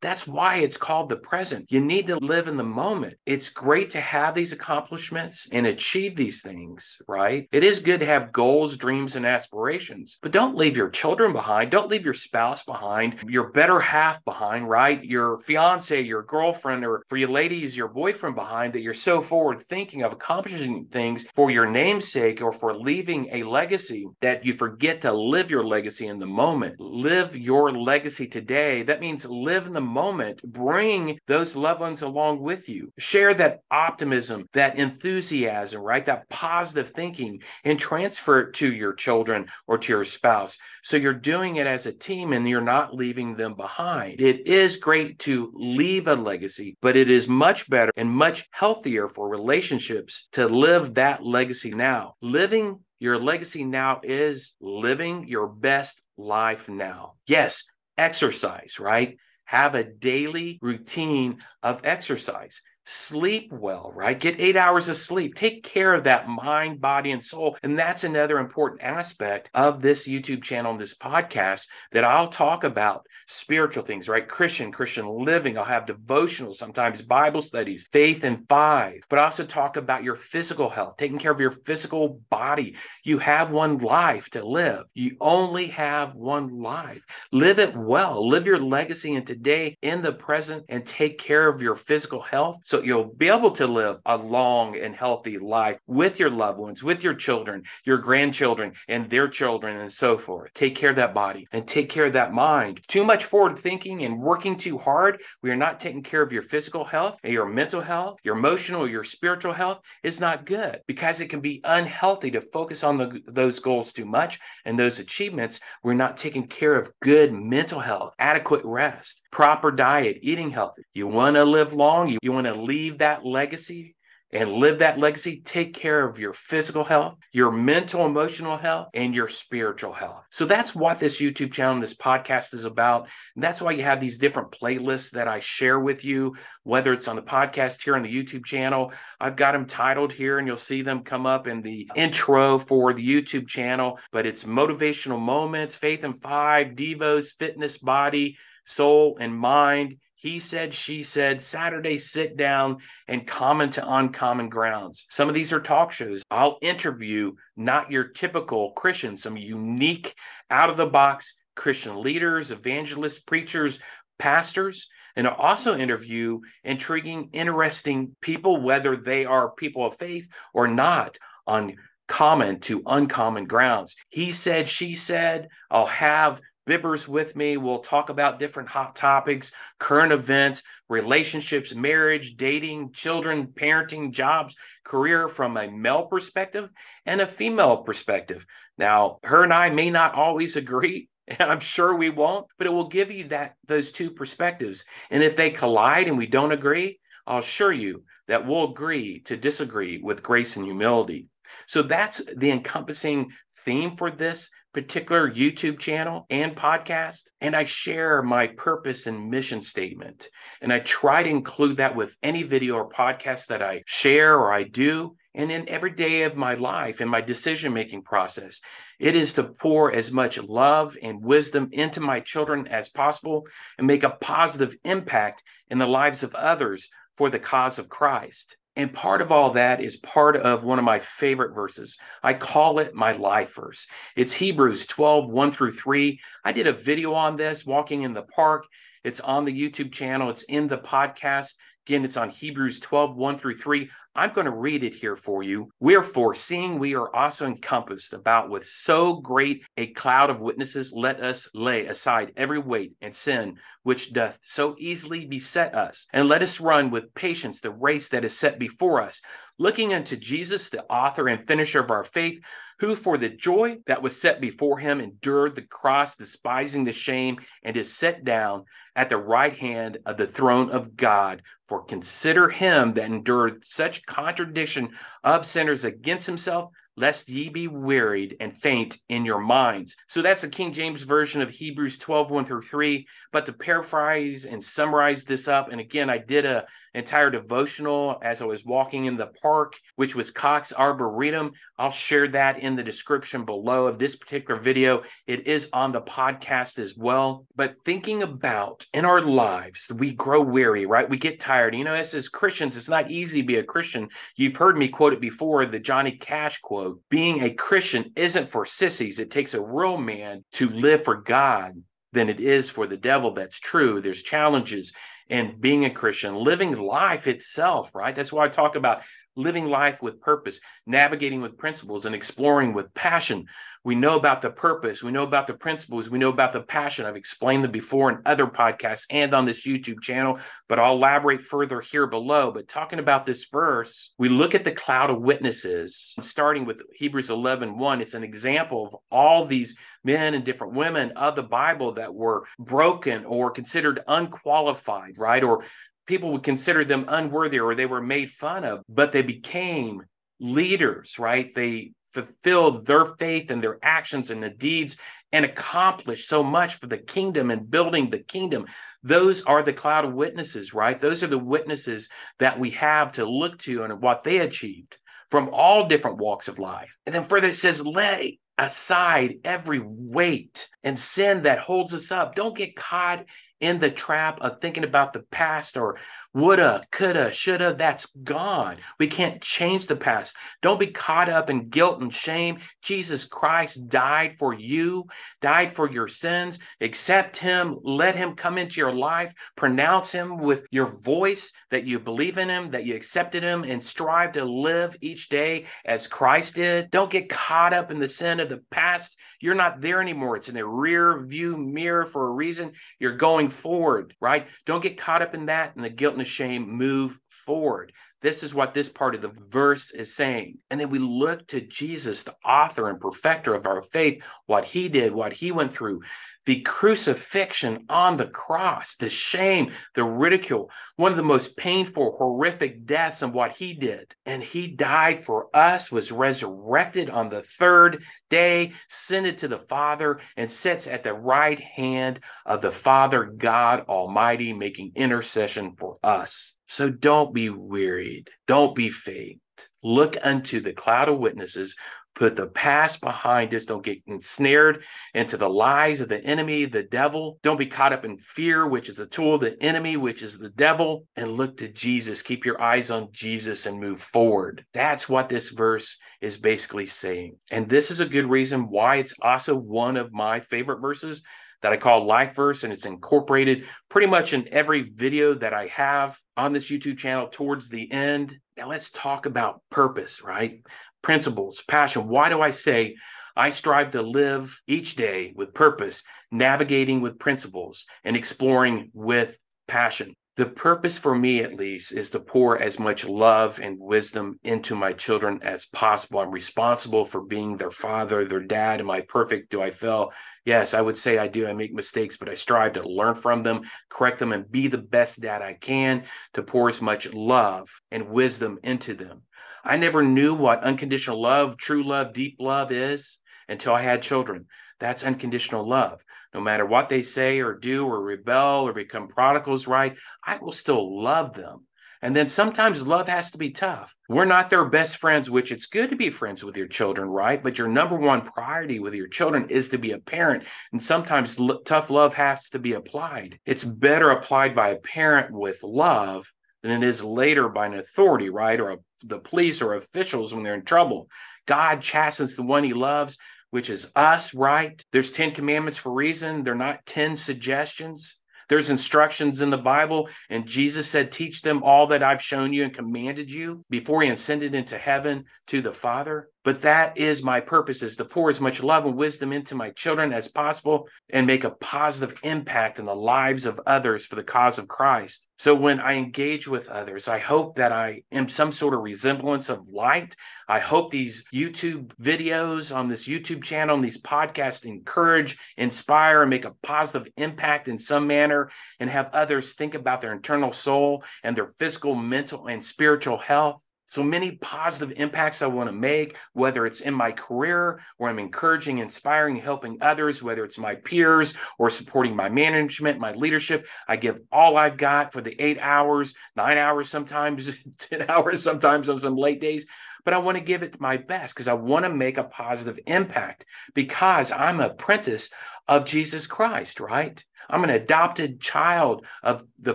That's 0.00 0.26
why 0.26 0.56
it's 0.56 0.76
called 0.76 1.08
the 1.08 1.16
present. 1.16 1.66
You 1.70 1.80
need 1.80 2.06
to 2.06 2.16
live 2.16 2.48
in 2.48 2.56
the 2.56 2.64
moment. 2.64 3.14
It's 3.26 3.48
great 3.50 3.90
to 3.90 4.00
have 4.00 4.34
these 4.34 4.52
accomplishments 4.52 5.46
and 5.52 5.66
achieve 5.66 6.16
these 6.16 6.42
things, 6.42 7.00
right? 7.06 7.48
It 7.52 7.62
is 7.62 7.80
good 7.80 8.00
to 8.00 8.06
have 8.06 8.32
goals, 8.32 8.76
dreams, 8.76 9.16
and 9.16 9.26
aspirations, 9.26 10.18
but 10.22 10.32
don't 10.32 10.56
leave 10.56 10.76
your 10.76 10.88
children 10.88 11.32
behind. 11.32 11.70
Don't 11.70 11.90
leave 11.90 12.04
your 12.04 12.14
spouse 12.14 12.62
behind, 12.62 13.16
your 13.28 13.50
better 13.50 13.80
half 13.80 14.24
behind, 14.24 14.68
right? 14.68 15.04
Your 15.04 15.38
fiance, 15.38 16.00
your 16.00 16.22
girlfriend, 16.22 16.84
or 16.84 17.02
for 17.08 17.16
you 17.16 17.26
ladies, 17.26 17.76
your 17.76 17.88
boyfriend 17.88 18.34
behind 18.34 18.72
that 18.72 18.80
you're 18.80 18.94
so 18.94 19.20
forward 19.20 19.60
thinking 19.60 20.02
of 20.02 20.12
accomplishing 20.12 20.86
things 20.86 21.26
for 21.34 21.50
your 21.50 21.66
namesake 21.66 22.40
or 22.40 22.52
for 22.52 22.72
leaving 22.72 23.28
a 23.32 23.42
legacy 23.42 24.08
that 24.20 24.44
you 24.44 24.52
forget 24.52 25.02
to 25.02 25.12
live 25.12 25.50
your 25.50 25.64
legacy 25.64 26.06
in 26.06 26.18
the 26.18 26.26
moment. 26.26 26.80
Live 26.80 27.36
your 27.36 27.70
legacy 27.70 28.26
today. 28.26 28.82
That 28.82 29.00
means 29.00 29.24
live 29.24 29.66
in 29.66 29.72
the 29.72 29.89
moment. 29.90 30.42
Bring 30.42 31.18
those 31.26 31.56
loved 31.56 31.80
ones 31.80 32.02
along 32.02 32.40
with 32.40 32.68
you. 32.68 32.92
Share 32.98 33.34
that 33.34 33.60
optimism, 33.70 34.48
that 34.52 34.78
enthusiasm, 34.78 35.82
right? 35.82 36.04
That 36.04 36.28
positive 36.28 36.90
thinking 36.90 37.42
and 37.64 37.78
transfer 37.78 38.40
it 38.40 38.54
to 38.54 38.72
your 38.72 38.92
children 38.92 39.48
or 39.66 39.78
to 39.78 39.92
your 39.92 40.04
spouse. 40.04 40.58
So 40.82 40.96
you're 40.96 41.12
doing 41.12 41.56
it 41.56 41.66
as 41.66 41.86
a 41.86 41.92
team 41.92 42.32
and 42.32 42.48
you're 42.48 42.60
not 42.60 42.94
leaving 42.94 43.36
them 43.36 43.54
behind. 43.54 44.20
It 44.20 44.46
is 44.46 44.76
great 44.76 45.18
to 45.20 45.52
leave 45.54 46.08
a 46.08 46.14
legacy, 46.14 46.76
but 46.80 46.96
it 46.96 47.10
is 47.10 47.28
much 47.28 47.68
better 47.68 47.92
and 47.96 48.10
much 48.10 48.48
healthier 48.52 49.08
for 49.08 49.28
relationships 49.28 50.28
to 50.32 50.46
live 50.46 50.94
that 50.94 51.24
legacy 51.24 51.70
now. 51.72 52.14
Living 52.22 52.80
your 52.98 53.18
legacy 53.18 53.64
now 53.64 54.00
is 54.02 54.54
living 54.60 55.26
your 55.26 55.46
best 55.46 56.02
life 56.18 56.68
now. 56.68 57.14
Yes, 57.26 57.64
exercise, 57.96 58.78
right? 58.78 59.16
Have 59.50 59.74
a 59.74 59.82
daily 59.82 60.60
routine 60.62 61.40
of 61.60 61.84
exercise 61.84 62.62
sleep 62.84 63.52
well, 63.52 63.92
right? 63.94 64.18
Get 64.18 64.40
eight 64.40 64.56
hours 64.56 64.88
of 64.88 64.96
sleep. 64.96 65.34
Take 65.34 65.62
care 65.62 65.94
of 65.94 66.04
that 66.04 66.28
mind, 66.28 66.80
body, 66.80 67.10
and 67.12 67.24
soul. 67.24 67.56
And 67.62 67.78
that's 67.78 68.04
another 68.04 68.38
important 68.38 68.82
aspect 68.82 69.50
of 69.54 69.80
this 69.80 70.08
YouTube 70.08 70.42
channel 70.42 70.72
and 70.72 70.80
this 70.80 70.96
podcast 70.96 71.68
that 71.92 72.04
I'll 72.04 72.28
talk 72.28 72.64
about 72.64 73.06
spiritual 73.30 73.84
things, 73.84 74.08
right? 74.08 74.26
Christian, 74.28 74.72
Christian 74.72 75.06
living. 75.06 75.56
I'll 75.56 75.64
have 75.64 75.86
devotional, 75.86 76.52
sometimes 76.52 77.00
Bible 77.00 77.42
studies, 77.42 77.86
faith 77.92 78.24
in 78.24 78.44
five, 78.48 79.02
but 79.08 79.20
I 79.20 79.24
also 79.24 79.44
talk 79.44 79.76
about 79.76 80.02
your 80.02 80.16
physical 80.16 80.68
health, 80.68 80.96
taking 80.96 81.18
care 81.18 81.30
of 81.30 81.40
your 81.40 81.52
physical 81.52 82.20
body. 82.28 82.74
You 83.04 83.18
have 83.18 83.52
one 83.52 83.78
life 83.78 84.30
to 84.30 84.44
live. 84.44 84.84
You 84.94 85.16
only 85.20 85.68
have 85.68 86.14
one 86.14 86.60
life. 86.60 87.04
Live 87.30 87.60
it 87.60 87.76
well. 87.76 88.28
Live 88.28 88.46
your 88.46 88.58
legacy 88.58 89.14
in 89.14 89.24
today, 89.24 89.76
in 89.80 90.02
the 90.02 90.12
present, 90.12 90.64
and 90.68 90.84
take 90.84 91.18
care 91.18 91.48
of 91.48 91.62
your 91.62 91.76
physical 91.76 92.20
health. 92.20 92.58
So 92.70 92.80
you'll 92.84 93.12
be 93.12 93.26
able 93.26 93.50
to 93.56 93.66
live 93.66 93.96
a 94.06 94.16
long 94.16 94.76
and 94.76 94.94
healthy 94.94 95.38
life 95.38 95.78
with 95.88 96.20
your 96.20 96.30
loved 96.30 96.60
ones, 96.60 96.84
with 96.84 97.02
your 97.02 97.14
children, 97.14 97.64
your 97.84 97.98
grandchildren, 97.98 98.74
and 98.86 99.10
their 99.10 99.26
children, 99.26 99.76
and 99.78 99.92
so 99.92 100.16
forth. 100.16 100.54
Take 100.54 100.76
care 100.76 100.90
of 100.90 100.96
that 100.96 101.12
body 101.12 101.48
and 101.50 101.66
take 101.66 101.88
care 101.88 102.04
of 102.04 102.12
that 102.12 102.32
mind. 102.32 102.80
Too 102.86 103.02
much 103.02 103.24
forward 103.24 103.58
thinking 103.58 104.04
and 104.04 104.20
working 104.20 104.56
too 104.56 104.78
hard, 104.78 105.20
we 105.42 105.50
are 105.50 105.56
not 105.56 105.80
taking 105.80 106.04
care 106.04 106.22
of 106.22 106.30
your 106.30 106.42
physical 106.42 106.84
health 106.84 107.18
your 107.24 107.46
mental 107.46 107.80
health, 107.80 108.20
your 108.22 108.36
emotional, 108.36 108.88
your 108.88 109.02
spiritual 109.02 109.52
health 109.52 109.80
is 110.04 110.20
not 110.20 110.46
good 110.46 110.80
because 110.86 111.20
it 111.20 111.28
can 111.28 111.40
be 111.40 111.60
unhealthy 111.64 112.30
to 112.30 112.40
focus 112.40 112.84
on 112.84 112.98
the, 112.98 113.20
those 113.26 113.58
goals 113.58 113.92
too 113.92 114.04
much 114.04 114.38
and 114.64 114.78
those 114.78 115.00
achievements. 115.00 115.58
We're 115.82 115.94
not 115.94 116.16
taking 116.16 116.46
care 116.46 116.76
of 116.76 116.92
good 117.02 117.32
mental 117.32 117.80
health, 117.80 118.14
adequate 118.20 118.64
rest, 118.64 119.22
proper 119.30 119.70
diet, 119.70 120.18
eating 120.22 120.50
healthy. 120.50 120.82
You 120.94 121.06
want 121.06 121.36
to 121.36 121.44
live 121.44 121.72
long, 121.72 122.08
you, 122.08 122.18
you 122.22 122.32
want 122.32 122.46
to 122.46 122.54
leave 122.54 122.98
that 122.98 123.24
legacy 123.24 123.96
and 124.32 124.52
live 124.52 124.78
that 124.78 124.98
legacy, 124.98 125.42
take 125.44 125.74
care 125.74 126.06
of 126.06 126.18
your 126.18 126.32
physical 126.32 126.84
health, 126.84 127.16
your 127.32 127.50
mental, 127.50 128.06
emotional 128.06 128.56
health, 128.56 128.88
and 128.94 129.14
your 129.14 129.28
spiritual 129.28 129.92
health. 129.92 130.22
So 130.30 130.44
that's 130.44 130.74
what 130.74 131.00
this 131.00 131.20
YouTube 131.20 131.52
channel, 131.52 131.80
this 131.80 131.96
podcast 131.96 132.54
is 132.54 132.64
about. 132.64 133.08
And 133.34 133.42
that's 133.42 133.60
why 133.60 133.72
you 133.72 133.82
have 133.82 134.00
these 134.00 134.18
different 134.18 134.52
playlists 134.52 135.10
that 135.12 135.26
I 135.26 135.40
share 135.40 135.80
with 135.80 136.04
you, 136.04 136.36
whether 136.62 136.92
it's 136.92 137.08
on 137.08 137.16
the 137.16 137.22
podcast 137.22 137.82
here 137.82 137.96
on 137.96 138.02
the 138.02 138.14
YouTube 138.14 138.44
channel. 138.44 138.92
I've 139.18 139.36
got 139.36 139.52
them 139.52 139.66
titled 139.66 140.12
here, 140.12 140.38
and 140.38 140.46
you'll 140.46 140.58
see 140.58 140.82
them 140.82 141.02
come 141.02 141.26
up 141.26 141.48
in 141.48 141.62
the 141.62 141.90
intro 141.96 142.58
for 142.58 142.92
the 142.92 143.06
YouTube 143.06 143.48
channel. 143.48 143.98
But 144.12 144.26
it's 144.26 144.44
motivational 144.44 145.20
moments, 145.20 145.74
faith 145.74 146.04
in 146.04 146.14
five, 146.20 146.68
Devos, 146.68 147.32
fitness, 147.36 147.78
body, 147.78 148.36
soul, 148.70 149.18
and 149.20 149.36
mind 149.36 149.96
he 150.20 150.38
said, 150.38 150.74
she 150.74 151.02
said, 151.02 151.42
Saturday 151.42 151.96
sit 151.96 152.36
down 152.36 152.78
and 153.08 153.26
common 153.26 153.70
to 153.70 153.94
uncommon 153.94 154.50
grounds. 154.50 155.06
Some 155.08 155.30
of 155.30 155.34
these 155.34 155.50
are 155.50 155.60
talk 155.60 155.92
shows. 155.92 156.22
I'll 156.30 156.58
interview 156.60 157.32
not 157.56 157.90
your 157.90 158.04
typical 158.04 158.72
Christian, 158.72 159.16
some 159.16 159.38
unique, 159.38 160.14
out 160.50 160.68
of 160.68 160.76
the 160.76 160.84
box 160.84 161.40
Christian 161.56 162.02
leaders, 162.02 162.50
evangelists, 162.50 163.20
preachers, 163.20 163.80
pastors. 164.18 164.88
And 165.16 165.26
also 165.26 165.74
interview 165.74 166.40
intriguing, 166.64 167.30
interesting 167.32 168.14
people, 168.20 168.60
whether 168.60 168.98
they 168.98 169.24
are 169.24 169.52
people 169.52 169.86
of 169.86 169.96
faith 169.96 170.28
or 170.52 170.68
not, 170.68 171.16
on 171.46 171.76
common 172.08 172.60
to 172.60 172.82
uncommon 172.86 173.46
grounds. 173.46 173.96
He 174.10 174.32
said, 174.32 174.68
she 174.68 174.96
said, 174.96 175.48
I'll 175.70 175.86
have 175.86 176.42
Bibbers 176.70 177.08
with 177.08 177.34
me. 177.34 177.56
We'll 177.56 177.80
talk 177.80 178.10
about 178.10 178.38
different 178.38 178.68
hot 178.68 178.94
topics, 178.94 179.50
current 179.80 180.12
events, 180.12 180.62
relationships, 180.88 181.74
marriage, 181.74 182.36
dating, 182.36 182.92
children, 182.92 183.48
parenting, 183.48 184.12
jobs, 184.12 184.54
career 184.84 185.28
from 185.28 185.56
a 185.56 185.68
male 185.68 186.06
perspective 186.06 186.70
and 187.04 187.20
a 187.20 187.26
female 187.26 187.78
perspective. 187.78 188.46
Now, 188.78 189.18
her 189.24 189.42
and 189.42 189.52
I 189.52 189.70
may 189.70 189.90
not 189.90 190.14
always 190.14 190.54
agree, 190.54 191.08
and 191.26 191.50
I'm 191.50 191.58
sure 191.58 191.92
we 191.96 192.08
won't, 192.08 192.46
but 192.56 192.68
it 192.68 192.72
will 192.72 192.88
give 192.88 193.10
you 193.10 193.24
that 193.28 193.56
those 193.66 193.90
two 193.90 194.12
perspectives. 194.12 194.84
And 195.10 195.24
if 195.24 195.34
they 195.34 195.50
collide 195.50 196.06
and 196.06 196.16
we 196.16 196.26
don't 196.26 196.52
agree, 196.52 197.00
I'll 197.26 197.40
assure 197.40 197.72
you 197.72 198.04
that 198.28 198.46
we'll 198.46 198.70
agree 198.70 199.22
to 199.22 199.36
disagree 199.36 200.00
with 200.00 200.22
grace 200.22 200.54
and 200.54 200.64
humility. 200.64 201.26
So 201.66 201.82
that's 201.82 202.22
the 202.36 202.52
encompassing 202.52 203.32
theme 203.64 203.96
for 203.96 204.08
this 204.12 204.50
particular 204.72 205.30
YouTube 205.30 205.78
channel 205.78 206.26
and 206.30 206.56
podcast. 206.56 207.30
And 207.40 207.56
I 207.56 207.64
share 207.64 208.22
my 208.22 208.46
purpose 208.46 209.06
and 209.06 209.30
mission 209.30 209.62
statement. 209.62 210.28
And 210.60 210.72
I 210.72 210.80
try 210.80 211.22
to 211.22 211.28
include 211.28 211.78
that 211.78 211.96
with 211.96 212.16
any 212.22 212.42
video 212.42 212.74
or 212.74 212.88
podcast 212.88 213.48
that 213.48 213.62
I 213.62 213.82
share 213.86 214.34
or 214.38 214.52
I 214.52 214.62
do. 214.64 215.16
And 215.34 215.50
in 215.50 215.68
every 215.68 215.92
day 215.92 216.22
of 216.22 216.36
my 216.36 216.54
life, 216.54 217.00
in 217.00 217.08
my 217.08 217.20
decision 217.20 217.72
making 217.72 218.02
process, 218.02 218.60
it 218.98 219.16
is 219.16 219.32
to 219.34 219.44
pour 219.44 219.92
as 219.92 220.12
much 220.12 220.38
love 220.38 220.96
and 221.02 221.22
wisdom 221.22 221.70
into 221.72 222.00
my 222.00 222.20
children 222.20 222.66
as 222.66 222.88
possible 222.88 223.46
and 223.78 223.86
make 223.86 224.02
a 224.02 224.10
positive 224.10 224.76
impact 224.84 225.42
in 225.68 225.78
the 225.78 225.86
lives 225.86 226.22
of 226.22 226.34
others 226.34 226.90
for 227.16 227.30
the 227.30 227.38
cause 227.38 227.78
of 227.78 227.88
Christ. 227.88 228.56
And 228.80 228.94
part 228.94 229.20
of 229.20 229.30
all 229.30 229.50
that 229.50 229.82
is 229.82 229.98
part 229.98 230.38
of 230.38 230.64
one 230.64 230.78
of 230.78 230.86
my 230.86 231.00
favorite 231.00 231.54
verses. 231.54 231.98
I 232.22 232.32
call 232.32 232.78
it 232.78 232.94
my 232.94 233.12
life 233.12 233.54
verse. 233.54 233.86
It's 234.16 234.32
Hebrews 234.32 234.86
12, 234.86 235.28
1 235.28 235.52
through 235.52 235.72
3. 235.72 236.18
I 236.46 236.52
did 236.52 236.66
a 236.66 236.72
video 236.72 237.12
on 237.12 237.36
this 237.36 237.66
walking 237.66 238.04
in 238.04 238.14
the 238.14 238.22
park. 238.22 238.64
It's 239.04 239.20
on 239.20 239.44
the 239.44 239.52
YouTube 239.52 239.92
channel, 239.92 240.30
it's 240.30 240.44
in 240.44 240.66
the 240.66 240.78
podcast. 240.78 241.56
Again, 241.86 242.06
it's 242.06 242.16
on 242.16 242.30
Hebrews 242.30 242.80
12, 242.80 243.16
1 243.16 243.36
through 243.36 243.56
3. 243.56 243.90
I'm 244.20 244.34
going 244.34 244.44
to 244.44 244.50
read 244.50 244.84
it 244.84 244.92
here 244.92 245.16
for 245.16 245.42
you. 245.42 245.70
Wherefore, 245.80 246.34
seeing 246.34 246.78
we 246.78 246.94
are 246.94 247.08
also 247.16 247.46
encompassed 247.46 248.12
about 248.12 248.50
with 248.50 248.66
so 248.66 249.14
great 249.14 249.62
a 249.78 249.86
cloud 249.94 250.28
of 250.28 250.40
witnesses, 250.40 250.92
let 250.94 251.22
us 251.22 251.48
lay 251.54 251.86
aside 251.86 252.32
every 252.36 252.58
weight 252.58 252.92
and 253.00 253.16
sin 253.16 253.56
which 253.82 254.12
doth 254.12 254.38
so 254.42 254.76
easily 254.78 255.24
beset 255.24 255.74
us, 255.74 256.04
and 256.12 256.28
let 256.28 256.42
us 256.42 256.60
run 256.60 256.90
with 256.90 257.14
patience 257.14 257.62
the 257.62 257.70
race 257.70 258.10
that 258.10 258.22
is 258.22 258.36
set 258.36 258.58
before 258.58 259.00
us, 259.00 259.22
looking 259.58 259.94
unto 259.94 260.18
Jesus, 260.18 260.68
the 260.68 260.84
author 260.84 261.26
and 261.26 261.48
finisher 261.48 261.80
of 261.80 261.90
our 261.90 262.04
faith, 262.04 262.42
who 262.80 262.94
for 262.94 263.16
the 263.16 263.30
joy 263.30 263.78
that 263.86 264.02
was 264.02 264.20
set 264.20 264.38
before 264.38 264.78
him 264.78 265.00
endured 265.00 265.56
the 265.56 265.62
cross, 265.62 266.16
despising 266.16 266.84
the 266.84 266.92
shame, 266.92 267.38
and 267.62 267.74
is 267.74 267.96
set 267.96 268.22
down 268.22 268.66
at 269.00 269.08
the 269.08 269.16
right 269.16 269.56
hand 269.56 269.96
of 270.04 270.18
the 270.18 270.26
throne 270.26 270.68
of 270.68 270.94
God. 270.94 271.40
For 271.68 271.82
consider 271.82 272.50
him 272.50 272.92
that 272.94 273.06
endured 273.06 273.64
such 273.64 274.04
contradiction 274.04 274.90
of 275.24 275.46
sinners 275.46 275.86
against 275.86 276.26
himself, 276.26 276.70
lest 276.98 277.30
ye 277.30 277.48
be 277.48 277.66
wearied 277.66 278.36
and 278.40 278.52
faint 278.52 278.98
in 279.08 279.24
your 279.24 279.40
minds. 279.40 279.96
So 280.06 280.20
that's 280.20 280.42
the 280.42 280.50
King 280.50 280.74
James 280.74 281.02
Version 281.04 281.40
of 281.40 281.48
Hebrews 281.48 281.96
12, 281.96 282.30
1 282.30 282.44
through 282.44 282.60
3. 282.60 283.08
But 283.32 283.46
to 283.46 283.52
paraphrase 283.52 284.44
and 284.44 284.62
summarize 284.62 285.24
this 285.24 285.48
up, 285.48 285.70
and 285.70 285.80
again, 285.80 286.10
I 286.10 286.18
did 286.18 286.44
a 286.44 286.66
entire 286.94 287.30
devotional 287.30 288.18
as 288.22 288.42
I 288.42 288.46
was 288.46 288.64
walking 288.64 289.04
in 289.04 289.16
the 289.16 289.28
park, 289.40 289.74
which 289.96 290.16
was 290.16 290.30
Cox 290.30 290.72
Arboretum. 290.72 291.52
I'll 291.78 291.90
share 291.90 292.28
that 292.28 292.58
in 292.58 292.76
the 292.76 292.82
description 292.82 293.44
below 293.44 293.86
of 293.86 293.98
this 293.98 294.16
particular 294.16 294.60
video. 294.60 295.02
It 295.26 295.46
is 295.46 295.68
on 295.72 295.92
the 295.92 296.02
podcast 296.02 296.78
as 296.78 296.96
well. 296.96 297.46
But 297.54 297.76
thinking 297.84 298.22
about 298.22 298.84
in 298.92 299.04
our 299.04 299.22
lives, 299.22 299.90
we 299.94 300.12
grow 300.12 300.40
weary, 300.40 300.86
right? 300.86 301.08
We 301.08 301.16
get 301.16 301.40
tired. 301.40 301.74
You 301.74 301.84
know, 301.84 301.94
as, 301.94 302.14
as 302.14 302.28
Christians, 302.28 302.76
it's 302.76 302.88
not 302.88 303.10
easy 303.10 303.42
to 303.42 303.46
be 303.46 303.56
a 303.56 303.64
Christian. 303.64 304.08
You've 304.36 304.56
heard 304.56 304.76
me 304.76 304.88
quote 304.88 305.12
it 305.12 305.20
before 305.20 305.64
the 305.66 305.78
Johnny 305.78 306.12
Cash 306.12 306.60
quote 306.60 307.00
being 307.08 307.42
a 307.42 307.54
Christian 307.54 308.12
isn't 308.16 308.48
for 308.48 308.66
sissies. 308.66 309.20
It 309.20 309.30
takes 309.30 309.54
a 309.54 309.62
real 309.62 309.96
man 309.96 310.44
to 310.52 310.68
live 310.68 311.04
for 311.04 311.16
God 311.16 311.82
than 312.12 312.28
it 312.28 312.40
is 312.40 312.68
for 312.70 312.86
the 312.86 312.96
devil. 312.96 313.32
That's 313.32 313.60
true. 313.60 314.00
There's 314.00 314.22
challenges 314.22 314.92
in 315.28 315.60
being 315.60 315.84
a 315.84 315.90
Christian, 315.90 316.34
living 316.34 316.76
life 316.76 317.28
itself, 317.28 317.94
right? 317.94 318.14
That's 318.14 318.32
why 318.32 318.44
I 318.44 318.48
talk 318.48 318.74
about 318.74 319.02
living 319.36 319.66
life 319.66 320.02
with 320.02 320.20
purpose, 320.20 320.60
navigating 320.86 321.40
with 321.40 321.56
principles, 321.56 322.04
and 322.06 322.14
exploring 322.14 322.74
with 322.74 322.92
passion. 322.94 323.46
We 323.82 323.94
know 323.94 324.16
about 324.16 324.42
the 324.42 324.50
purpose, 324.50 325.02
we 325.02 325.10
know 325.10 325.22
about 325.22 325.46
the 325.46 325.54
principles, 325.54 326.10
we 326.10 326.18
know 326.18 326.28
about 326.28 326.52
the 326.52 326.60
passion. 326.60 327.06
I've 327.06 327.16
explained 327.16 327.64
them 327.64 327.70
before 327.70 328.10
in 328.10 328.18
other 328.26 328.46
podcasts 328.46 329.06
and 329.08 329.32
on 329.32 329.46
this 329.46 329.66
YouTube 329.66 330.02
channel, 330.02 330.38
but 330.68 330.78
I'll 330.78 330.96
elaborate 330.96 331.40
further 331.40 331.80
here 331.80 332.06
below. 332.06 332.50
But 332.50 332.68
talking 332.68 332.98
about 332.98 333.24
this 333.24 333.46
verse, 333.50 334.12
we 334.18 334.28
look 334.28 334.54
at 334.54 334.64
the 334.64 334.72
cloud 334.72 335.08
of 335.08 335.22
witnesses, 335.22 336.14
starting 336.20 336.66
with 336.66 336.82
Hebrews 336.94 337.30
11 337.30 337.78
1. 337.78 338.00
It's 338.02 338.14
an 338.14 338.22
example 338.24 338.86
of 338.86 338.96
all 339.10 339.46
these 339.46 339.78
men 340.04 340.34
and 340.34 340.44
different 340.44 340.74
women 340.74 341.12
of 341.12 341.34
the 341.34 341.42
Bible 341.42 341.92
that 341.94 342.14
were 342.14 342.44
broken 342.58 343.24
or 343.24 343.50
considered 343.50 344.00
unqualified, 344.06 345.16
right? 345.16 345.42
Or 345.42 345.64
people 346.06 346.32
would 346.32 346.42
consider 346.42 346.84
them 346.84 347.06
unworthy 347.08 347.60
or 347.60 347.74
they 347.74 347.86
were 347.86 348.02
made 348.02 348.30
fun 348.30 348.64
of, 348.64 348.82
but 348.88 349.12
they 349.12 349.22
became 349.22 350.02
leaders, 350.38 351.18
right? 351.18 351.54
They 351.54 351.92
fulfilled 352.12 352.86
their 352.86 353.04
faith 353.04 353.50
and 353.50 353.62
their 353.62 353.78
actions 353.82 354.30
and 354.30 354.42
the 354.42 354.50
deeds 354.50 354.96
and 355.32 355.44
accomplished 355.44 356.28
so 356.28 356.42
much 356.42 356.74
for 356.74 356.86
the 356.86 356.98
kingdom 356.98 357.50
and 357.50 357.70
building 357.70 358.10
the 358.10 358.18
kingdom. 358.18 358.66
Those 359.02 359.42
are 359.42 359.62
the 359.62 359.72
cloud 359.72 360.04
of 360.04 360.12
witnesses, 360.12 360.74
right? 360.74 361.00
Those 361.00 361.22
are 361.22 361.28
the 361.28 361.38
witnesses 361.38 362.08
that 362.38 362.58
we 362.58 362.70
have 362.70 363.12
to 363.12 363.24
look 363.24 363.58
to 363.60 363.84
and 363.84 364.02
what 364.02 364.24
they 364.24 364.38
achieved 364.38 364.98
from 365.30 365.50
all 365.52 365.86
different 365.86 366.18
walks 366.18 366.48
of 366.48 366.58
life. 366.58 366.98
And 367.06 367.14
then 367.14 367.22
further, 367.22 367.48
it 367.48 367.56
says, 367.56 367.86
lay 367.86 368.40
aside 368.58 369.36
every 369.44 369.80
weight 369.82 370.68
and 370.82 370.98
sin 370.98 371.42
that 371.42 371.60
holds 371.60 371.94
us 371.94 372.10
up. 372.10 372.34
Don't 372.34 372.56
get 372.56 372.76
caught 372.76 373.24
in 373.60 373.78
the 373.78 373.90
trap 373.90 374.40
of 374.40 374.60
thinking 374.60 374.84
about 374.84 375.12
the 375.12 375.22
past 375.30 375.76
or 375.76 375.98
woulda, 376.32 376.84
coulda, 376.92 377.32
shoulda, 377.32 377.74
that's 377.74 378.06
gone. 378.22 378.76
We 378.98 379.08
can't 379.08 379.40
change 379.40 379.86
the 379.86 379.96
past. 379.96 380.36
Don't 380.62 380.78
be 380.80 380.86
caught 380.86 381.28
up 381.28 381.50
in 381.50 381.68
guilt 381.68 382.00
and 382.00 382.12
shame. 382.12 382.58
Jesus 382.82 383.24
Christ 383.24 383.88
died 383.88 384.38
for 384.38 384.54
you, 384.54 385.06
died 385.40 385.72
for 385.72 385.90
your 385.90 386.08
sins. 386.08 386.58
Accept 386.80 387.36
him, 387.36 387.78
let 387.82 388.14
him 388.14 388.34
come 388.34 388.58
into 388.58 388.80
your 388.80 388.92
life, 388.92 389.34
pronounce 389.56 390.12
him 390.12 390.38
with 390.38 390.66
your 390.70 390.86
voice 390.86 391.52
that 391.70 391.84
you 391.84 391.98
believe 391.98 392.38
in 392.38 392.48
him, 392.48 392.70
that 392.70 392.84
you 392.84 392.94
accepted 392.94 393.42
him, 393.42 393.64
and 393.64 393.82
strive 393.82 394.32
to 394.32 394.44
live 394.44 394.96
each 395.00 395.28
day 395.28 395.66
as 395.84 396.06
Christ 396.06 396.54
did. 396.54 396.90
Don't 396.90 397.10
get 397.10 397.28
caught 397.28 397.72
up 397.72 397.90
in 397.90 397.98
the 397.98 398.08
sin 398.08 398.40
of 398.40 398.48
the 398.48 398.62
past. 398.70 399.16
You're 399.40 399.54
not 399.54 399.80
there 399.80 400.00
anymore. 400.00 400.36
It's 400.36 400.48
in 400.48 400.54
the 400.54 400.66
rear 400.66 401.24
view 401.26 401.56
mirror 401.56 402.04
for 402.04 402.26
a 402.26 402.30
reason. 402.30 402.72
You're 402.98 403.16
going 403.16 403.48
forward, 403.48 404.14
right? 404.20 404.46
Don't 404.66 404.82
get 404.82 404.98
caught 404.98 405.22
up 405.22 405.34
in 405.34 405.46
that 405.46 405.74
and 405.74 405.84
the 405.84 405.90
guilt 405.90 406.16
the 406.20 406.24
shame. 406.24 406.70
Move 406.70 407.18
forward. 407.28 407.92
This 408.22 408.42
is 408.42 408.54
what 408.54 408.74
this 408.74 408.88
part 408.88 409.14
of 409.14 409.22
the 409.22 409.32
verse 409.48 409.92
is 409.92 410.14
saying. 410.14 410.58
And 410.70 410.78
then 410.78 410.90
we 410.90 410.98
look 410.98 411.46
to 411.48 411.60
Jesus, 411.60 412.22
the 412.22 412.36
author 412.44 412.88
and 412.88 413.00
perfecter 413.00 413.54
of 413.54 413.66
our 413.66 413.82
faith, 413.82 414.22
what 414.46 414.64
he 414.64 414.88
did, 414.88 415.12
what 415.12 415.32
he 415.32 415.52
went 415.52 415.72
through, 415.72 416.02
the 416.46 416.60
crucifixion 416.62 417.84
on 417.88 418.16
the 418.16 418.26
cross, 418.26 418.96
the 418.96 419.10
shame, 419.10 419.72
the 419.94 420.04
ridicule, 420.04 420.70
one 420.96 421.12
of 421.12 421.16
the 421.16 421.22
most 421.22 421.56
painful, 421.56 422.16
horrific 422.18 422.86
deaths 422.86 423.22
of 423.22 423.32
what 423.32 423.52
he 423.52 423.74
did. 423.74 424.14
And 424.26 424.42
he 424.42 424.68
died 424.68 425.18
for 425.18 425.54
us, 425.54 425.92
was 425.92 426.12
resurrected 426.12 427.10
on 427.10 427.28
the 427.28 427.42
third 427.42 428.02
day, 428.30 428.72
ascended 428.90 429.38
to 429.38 429.48
the 429.48 429.58
Father, 429.58 430.20
and 430.36 430.50
sits 430.50 430.86
at 430.86 431.02
the 431.02 431.14
right 431.14 431.60
hand 431.60 432.20
of 432.46 432.62
the 432.62 432.70
Father 432.70 433.24
God 433.24 433.84
Almighty, 433.88 434.52
making 434.52 434.92
intercession 434.94 435.74
for 435.76 435.98
us. 436.02 436.54
So 436.66 436.88
don't 436.88 437.34
be 437.34 437.50
wearied, 437.50 438.30
don't 438.46 438.74
be 438.74 438.90
faint. 438.90 439.40
Look 439.82 440.16
unto 440.22 440.60
the 440.60 440.72
cloud 440.72 441.08
of 441.08 441.18
witnesses 441.18 441.76
put 442.14 442.36
the 442.36 442.46
past 442.46 443.00
behind 443.00 443.54
us. 443.54 443.64
Don't 443.64 443.84
get 443.84 444.02
ensnared 444.06 444.84
into 445.14 445.36
the 445.36 445.48
lies 445.48 446.00
of 446.00 446.08
the 446.08 446.22
enemy, 446.24 446.64
the 446.64 446.82
devil. 446.82 447.38
Don't 447.42 447.58
be 447.58 447.66
caught 447.66 447.92
up 447.92 448.04
in 448.04 448.18
fear, 448.18 448.66
which 448.66 448.88
is 448.88 448.98
a 448.98 449.06
tool 449.06 449.36
of 449.36 449.40
the 449.40 449.60
enemy, 449.62 449.96
which 449.96 450.22
is 450.22 450.38
the 450.38 450.50
devil, 450.50 451.06
and 451.16 451.32
look 451.32 451.56
to 451.58 451.68
Jesus. 451.68 452.22
Keep 452.22 452.44
your 452.44 452.60
eyes 452.60 452.90
on 452.90 453.08
Jesus 453.12 453.66
and 453.66 453.80
move 453.80 454.00
forward. 454.00 454.64
That's 454.72 455.08
what 455.08 455.28
this 455.28 455.50
verse 455.50 455.98
is 456.20 456.36
basically 456.36 456.86
saying. 456.86 457.36
And 457.50 457.68
this 457.68 457.90
is 457.90 458.00
a 458.00 458.06
good 458.06 458.28
reason 458.28 458.68
why 458.68 458.96
it's 458.96 459.14
also 459.22 459.56
one 459.56 459.96
of 459.96 460.12
my 460.12 460.40
favorite 460.40 460.80
verses 460.80 461.22
that 461.62 461.72
I 461.72 461.76
call 461.76 462.06
Life 462.06 462.34
Verse, 462.34 462.64
and 462.64 462.72
it's 462.72 462.86
incorporated 462.86 463.64
pretty 463.90 464.06
much 464.06 464.32
in 464.32 464.48
every 464.50 464.90
video 464.94 465.34
that 465.34 465.52
I 465.52 465.66
have 465.66 466.18
on 466.36 466.52
this 466.52 466.70
YouTube 466.70 466.98
channel 466.98 467.28
towards 467.28 467.68
the 467.68 467.90
end. 467.92 468.38
Now, 468.56 468.68
let's 468.68 468.90
talk 468.90 469.26
about 469.26 469.60
purpose, 469.70 470.22
right? 470.22 470.62
Principles, 471.02 471.62
passion. 471.66 472.08
Why 472.08 472.28
do 472.28 472.40
I 472.40 472.50
say 472.50 472.96
I 473.36 473.50
strive 473.50 473.92
to 473.92 474.02
live 474.02 474.60
each 474.66 474.96
day 474.96 475.32
with 475.36 475.54
purpose, 475.54 476.02
navigating 476.30 477.00
with 477.00 477.18
principles, 477.18 477.86
and 478.04 478.16
exploring 478.16 478.90
with 478.92 479.38
passion? 479.66 480.14
The 480.36 480.46
purpose 480.46 480.96
for 480.96 481.14
me, 481.14 481.40
at 481.40 481.56
least, 481.56 481.92
is 481.92 482.08
to 482.10 482.20
pour 482.20 482.58
as 482.58 482.78
much 482.78 483.04
love 483.04 483.60
and 483.60 483.76
wisdom 483.78 484.38
into 484.42 484.74
my 484.74 484.92
children 484.92 485.40
as 485.42 485.66
possible. 485.66 486.20
I'm 486.20 486.30
responsible 486.30 487.04
for 487.04 487.20
being 487.20 487.56
their 487.56 487.70
father, 487.70 488.24
their 488.24 488.40
dad. 488.40 488.80
Am 488.80 488.90
I 488.90 489.02
perfect? 489.02 489.50
Do 489.50 489.60
I 489.60 489.70
fail? 489.70 490.12
Yes, 490.46 490.72
I 490.72 490.80
would 490.80 490.96
say 490.96 491.18
I 491.18 491.28
do. 491.28 491.46
I 491.46 491.52
make 491.52 491.74
mistakes, 491.74 492.16
but 492.16 492.28
I 492.28 492.34
strive 492.34 492.74
to 492.74 492.88
learn 492.88 493.16
from 493.16 493.42
them, 493.42 493.62
correct 493.90 494.18
them, 494.18 494.32
and 494.32 494.50
be 494.50 494.68
the 494.68 494.78
best 494.78 495.20
dad 495.20 495.42
I 495.42 495.54
can 495.54 496.04
to 496.34 496.42
pour 496.42 496.70
as 496.70 496.80
much 496.80 497.12
love 497.12 497.68
and 497.90 498.08
wisdom 498.08 498.58
into 498.62 498.94
them. 498.94 499.22
I 499.64 499.76
never 499.76 500.02
knew 500.02 500.34
what 500.34 500.62
unconditional 500.62 501.20
love, 501.20 501.56
true 501.56 501.82
love, 501.82 502.12
deep 502.12 502.36
love 502.38 502.72
is 502.72 503.18
until 503.48 503.74
I 503.74 503.82
had 503.82 504.02
children. 504.02 504.46
That's 504.78 505.04
unconditional 505.04 505.68
love. 505.68 506.02
No 506.32 506.40
matter 506.40 506.64
what 506.64 506.88
they 506.88 507.02
say 507.02 507.40
or 507.40 507.54
do 507.54 507.86
or 507.86 508.02
rebel 508.02 508.66
or 508.66 508.72
become 508.72 509.08
prodigals, 509.08 509.66
right? 509.66 509.96
I 510.24 510.38
will 510.38 510.52
still 510.52 511.02
love 511.02 511.34
them. 511.34 511.66
And 512.02 512.16
then 512.16 512.28
sometimes 512.28 512.86
love 512.86 513.08
has 513.08 513.30
to 513.32 513.38
be 513.38 513.50
tough. 513.50 513.94
We're 514.08 514.24
not 514.24 514.48
their 514.48 514.64
best 514.64 514.96
friends, 514.96 515.28
which 515.30 515.52
it's 515.52 515.66
good 515.66 515.90
to 515.90 515.96
be 515.96 516.08
friends 516.08 516.42
with 516.42 516.56
your 516.56 516.66
children, 516.66 517.08
right? 517.10 517.42
But 517.42 517.58
your 517.58 517.68
number 517.68 517.96
one 517.96 518.22
priority 518.22 518.78
with 518.78 518.94
your 518.94 519.08
children 519.08 519.48
is 519.50 519.68
to 519.68 519.78
be 519.78 519.92
a 519.92 519.98
parent. 519.98 520.44
And 520.72 520.82
sometimes 520.82 521.38
l- 521.38 521.60
tough 521.66 521.90
love 521.90 522.14
has 522.14 522.48
to 522.50 522.58
be 522.58 522.72
applied. 522.72 523.38
It's 523.44 523.64
better 523.64 524.10
applied 524.10 524.56
by 524.56 524.70
a 524.70 524.78
parent 524.78 525.30
with 525.30 525.62
love 525.62 526.32
than 526.62 526.82
it 526.82 526.86
is 526.86 527.02
later 527.02 527.48
by 527.48 527.66
an 527.66 527.74
authority, 527.74 528.28
right? 528.28 528.60
Or 528.60 528.70
a 528.70 528.78
the 529.02 529.18
police 529.18 529.62
or 529.62 529.74
officials 529.74 530.34
when 530.34 530.44
they're 530.44 530.54
in 530.54 530.64
trouble. 530.64 531.08
God 531.46 531.80
chastens 531.80 532.36
the 532.36 532.42
one 532.42 532.64
he 532.64 532.72
loves, 532.72 533.18
which 533.50 533.70
is 533.70 533.90
us, 533.96 534.34
right? 534.34 534.82
There's 534.92 535.10
10 535.10 535.32
commandments 535.32 535.78
for 535.78 535.92
reason. 535.92 536.44
They're 536.44 536.54
not 536.54 536.86
10 536.86 537.16
suggestions. 537.16 538.16
There's 538.48 538.70
instructions 538.70 539.42
in 539.42 539.50
the 539.50 539.58
Bible, 539.58 540.08
and 540.28 540.44
Jesus 540.44 540.88
said, 540.88 541.12
Teach 541.12 541.40
them 541.42 541.62
all 541.62 541.86
that 541.88 542.02
I've 542.02 542.20
shown 542.20 542.52
you 542.52 542.64
and 542.64 542.74
commanded 542.74 543.30
you 543.30 543.64
before 543.70 544.02
he 544.02 544.08
ascended 544.08 544.56
into 544.56 544.76
heaven 544.76 545.26
to 545.48 545.62
the 545.62 545.72
Father. 545.72 546.28
But 546.42 546.62
that 546.62 546.96
is 546.96 547.22
my 547.22 547.40
purpose 547.40 547.82
is 547.82 547.96
to 547.96 548.04
pour 548.04 548.30
as 548.30 548.40
much 548.40 548.62
love 548.62 548.86
and 548.86 548.96
wisdom 548.96 549.32
into 549.32 549.54
my 549.54 549.70
children 549.70 550.12
as 550.12 550.28
possible 550.28 550.88
and 551.10 551.26
make 551.26 551.44
a 551.44 551.50
positive 551.50 552.18
impact 552.22 552.78
in 552.78 552.86
the 552.86 552.94
lives 552.94 553.44
of 553.44 553.60
others 553.66 554.06
for 554.06 554.16
the 554.16 554.22
cause 554.22 554.58
of 554.58 554.66
Christ. 554.66 555.26
So 555.38 555.54
when 555.54 555.80
I 555.80 555.94
engage 555.94 556.48
with 556.48 556.68
others, 556.68 557.08
I 557.08 557.18
hope 557.18 557.56
that 557.56 557.72
I 557.72 558.02
am 558.10 558.28
some 558.28 558.52
sort 558.52 558.72
of 558.72 558.80
resemblance 558.80 559.50
of 559.50 559.68
light. 559.68 560.16
I 560.48 560.60
hope 560.60 560.90
these 560.90 561.24
YouTube 561.32 561.92
videos 562.00 562.74
on 562.74 562.88
this 562.88 563.06
YouTube 563.06 563.42
channel 563.42 563.76
and 563.76 563.84
these 563.84 564.00
podcasts 564.00 564.64
encourage, 564.64 565.38
inspire, 565.58 566.22
and 566.22 566.30
make 566.30 566.46
a 566.46 566.54
positive 566.62 567.12
impact 567.16 567.68
in 567.68 567.78
some 567.78 568.06
manner 568.06 568.50
and 568.80 568.88
have 568.88 569.10
others 569.12 569.54
think 569.54 569.74
about 569.74 570.00
their 570.00 570.12
internal 570.12 570.52
soul 570.52 571.04
and 571.22 571.36
their 571.36 571.52
physical, 571.58 571.94
mental, 571.94 572.46
and 572.46 572.64
spiritual 572.64 573.18
health. 573.18 573.60
So 573.90 574.04
many 574.04 574.36
positive 574.36 574.96
impacts 574.96 575.42
I 575.42 575.48
want 575.48 575.68
to 575.68 575.72
make, 575.72 576.16
whether 576.32 576.64
it's 576.64 576.80
in 576.80 576.94
my 576.94 577.10
career 577.10 577.80
where 577.96 578.08
I'm 578.08 578.20
encouraging, 578.20 578.78
inspiring, 578.78 579.34
helping 579.34 579.78
others, 579.80 580.22
whether 580.22 580.44
it's 580.44 580.58
my 580.58 580.76
peers 580.76 581.34
or 581.58 581.70
supporting 581.70 582.14
my 582.14 582.28
management, 582.28 583.00
my 583.00 583.10
leadership. 583.14 583.66
I 583.88 583.96
give 583.96 584.20
all 584.30 584.56
I've 584.56 584.76
got 584.76 585.12
for 585.12 585.20
the 585.20 585.34
eight 585.42 585.58
hours, 585.60 586.14
nine 586.36 586.56
hours, 586.56 586.88
sometimes 586.88 587.50
10 587.78 588.08
hours, 588.08 588.44
sometimes 588.44 588.88
on 588.88 589.00
some 589.00 589.16
late 589.16 589.40
days 589.40 589.66
but 590.02 590.14
I 590.14 590.18
want 590.18 590.38
to 590.38 590.44
give 590.44 590.62
it 590.62 590.80
my 590.80 590.96
best 590.96 591.34
because 591.34 591.46
I 591.46 591.52
want 591.52 591.84
to 591.84 591.90
make 591.90 592.16
a 592.16 592.24
positive 592.24 592.80
impact 592.86 593.44
because 593.74 594.32
I'm 594.32 594.58
an 594.58 594.70
apprentice 594.70 595.28
of 595.68 595.84
Jesus 595.84 596.26
Christ, 596.26 596.80
right? 596.80 597.22
I'm 597.50 597.64
an 597.64 597.70
adopted 597.70 598.40
child 598.40 599.04
of 599.22 599.42
the 599.58 599.74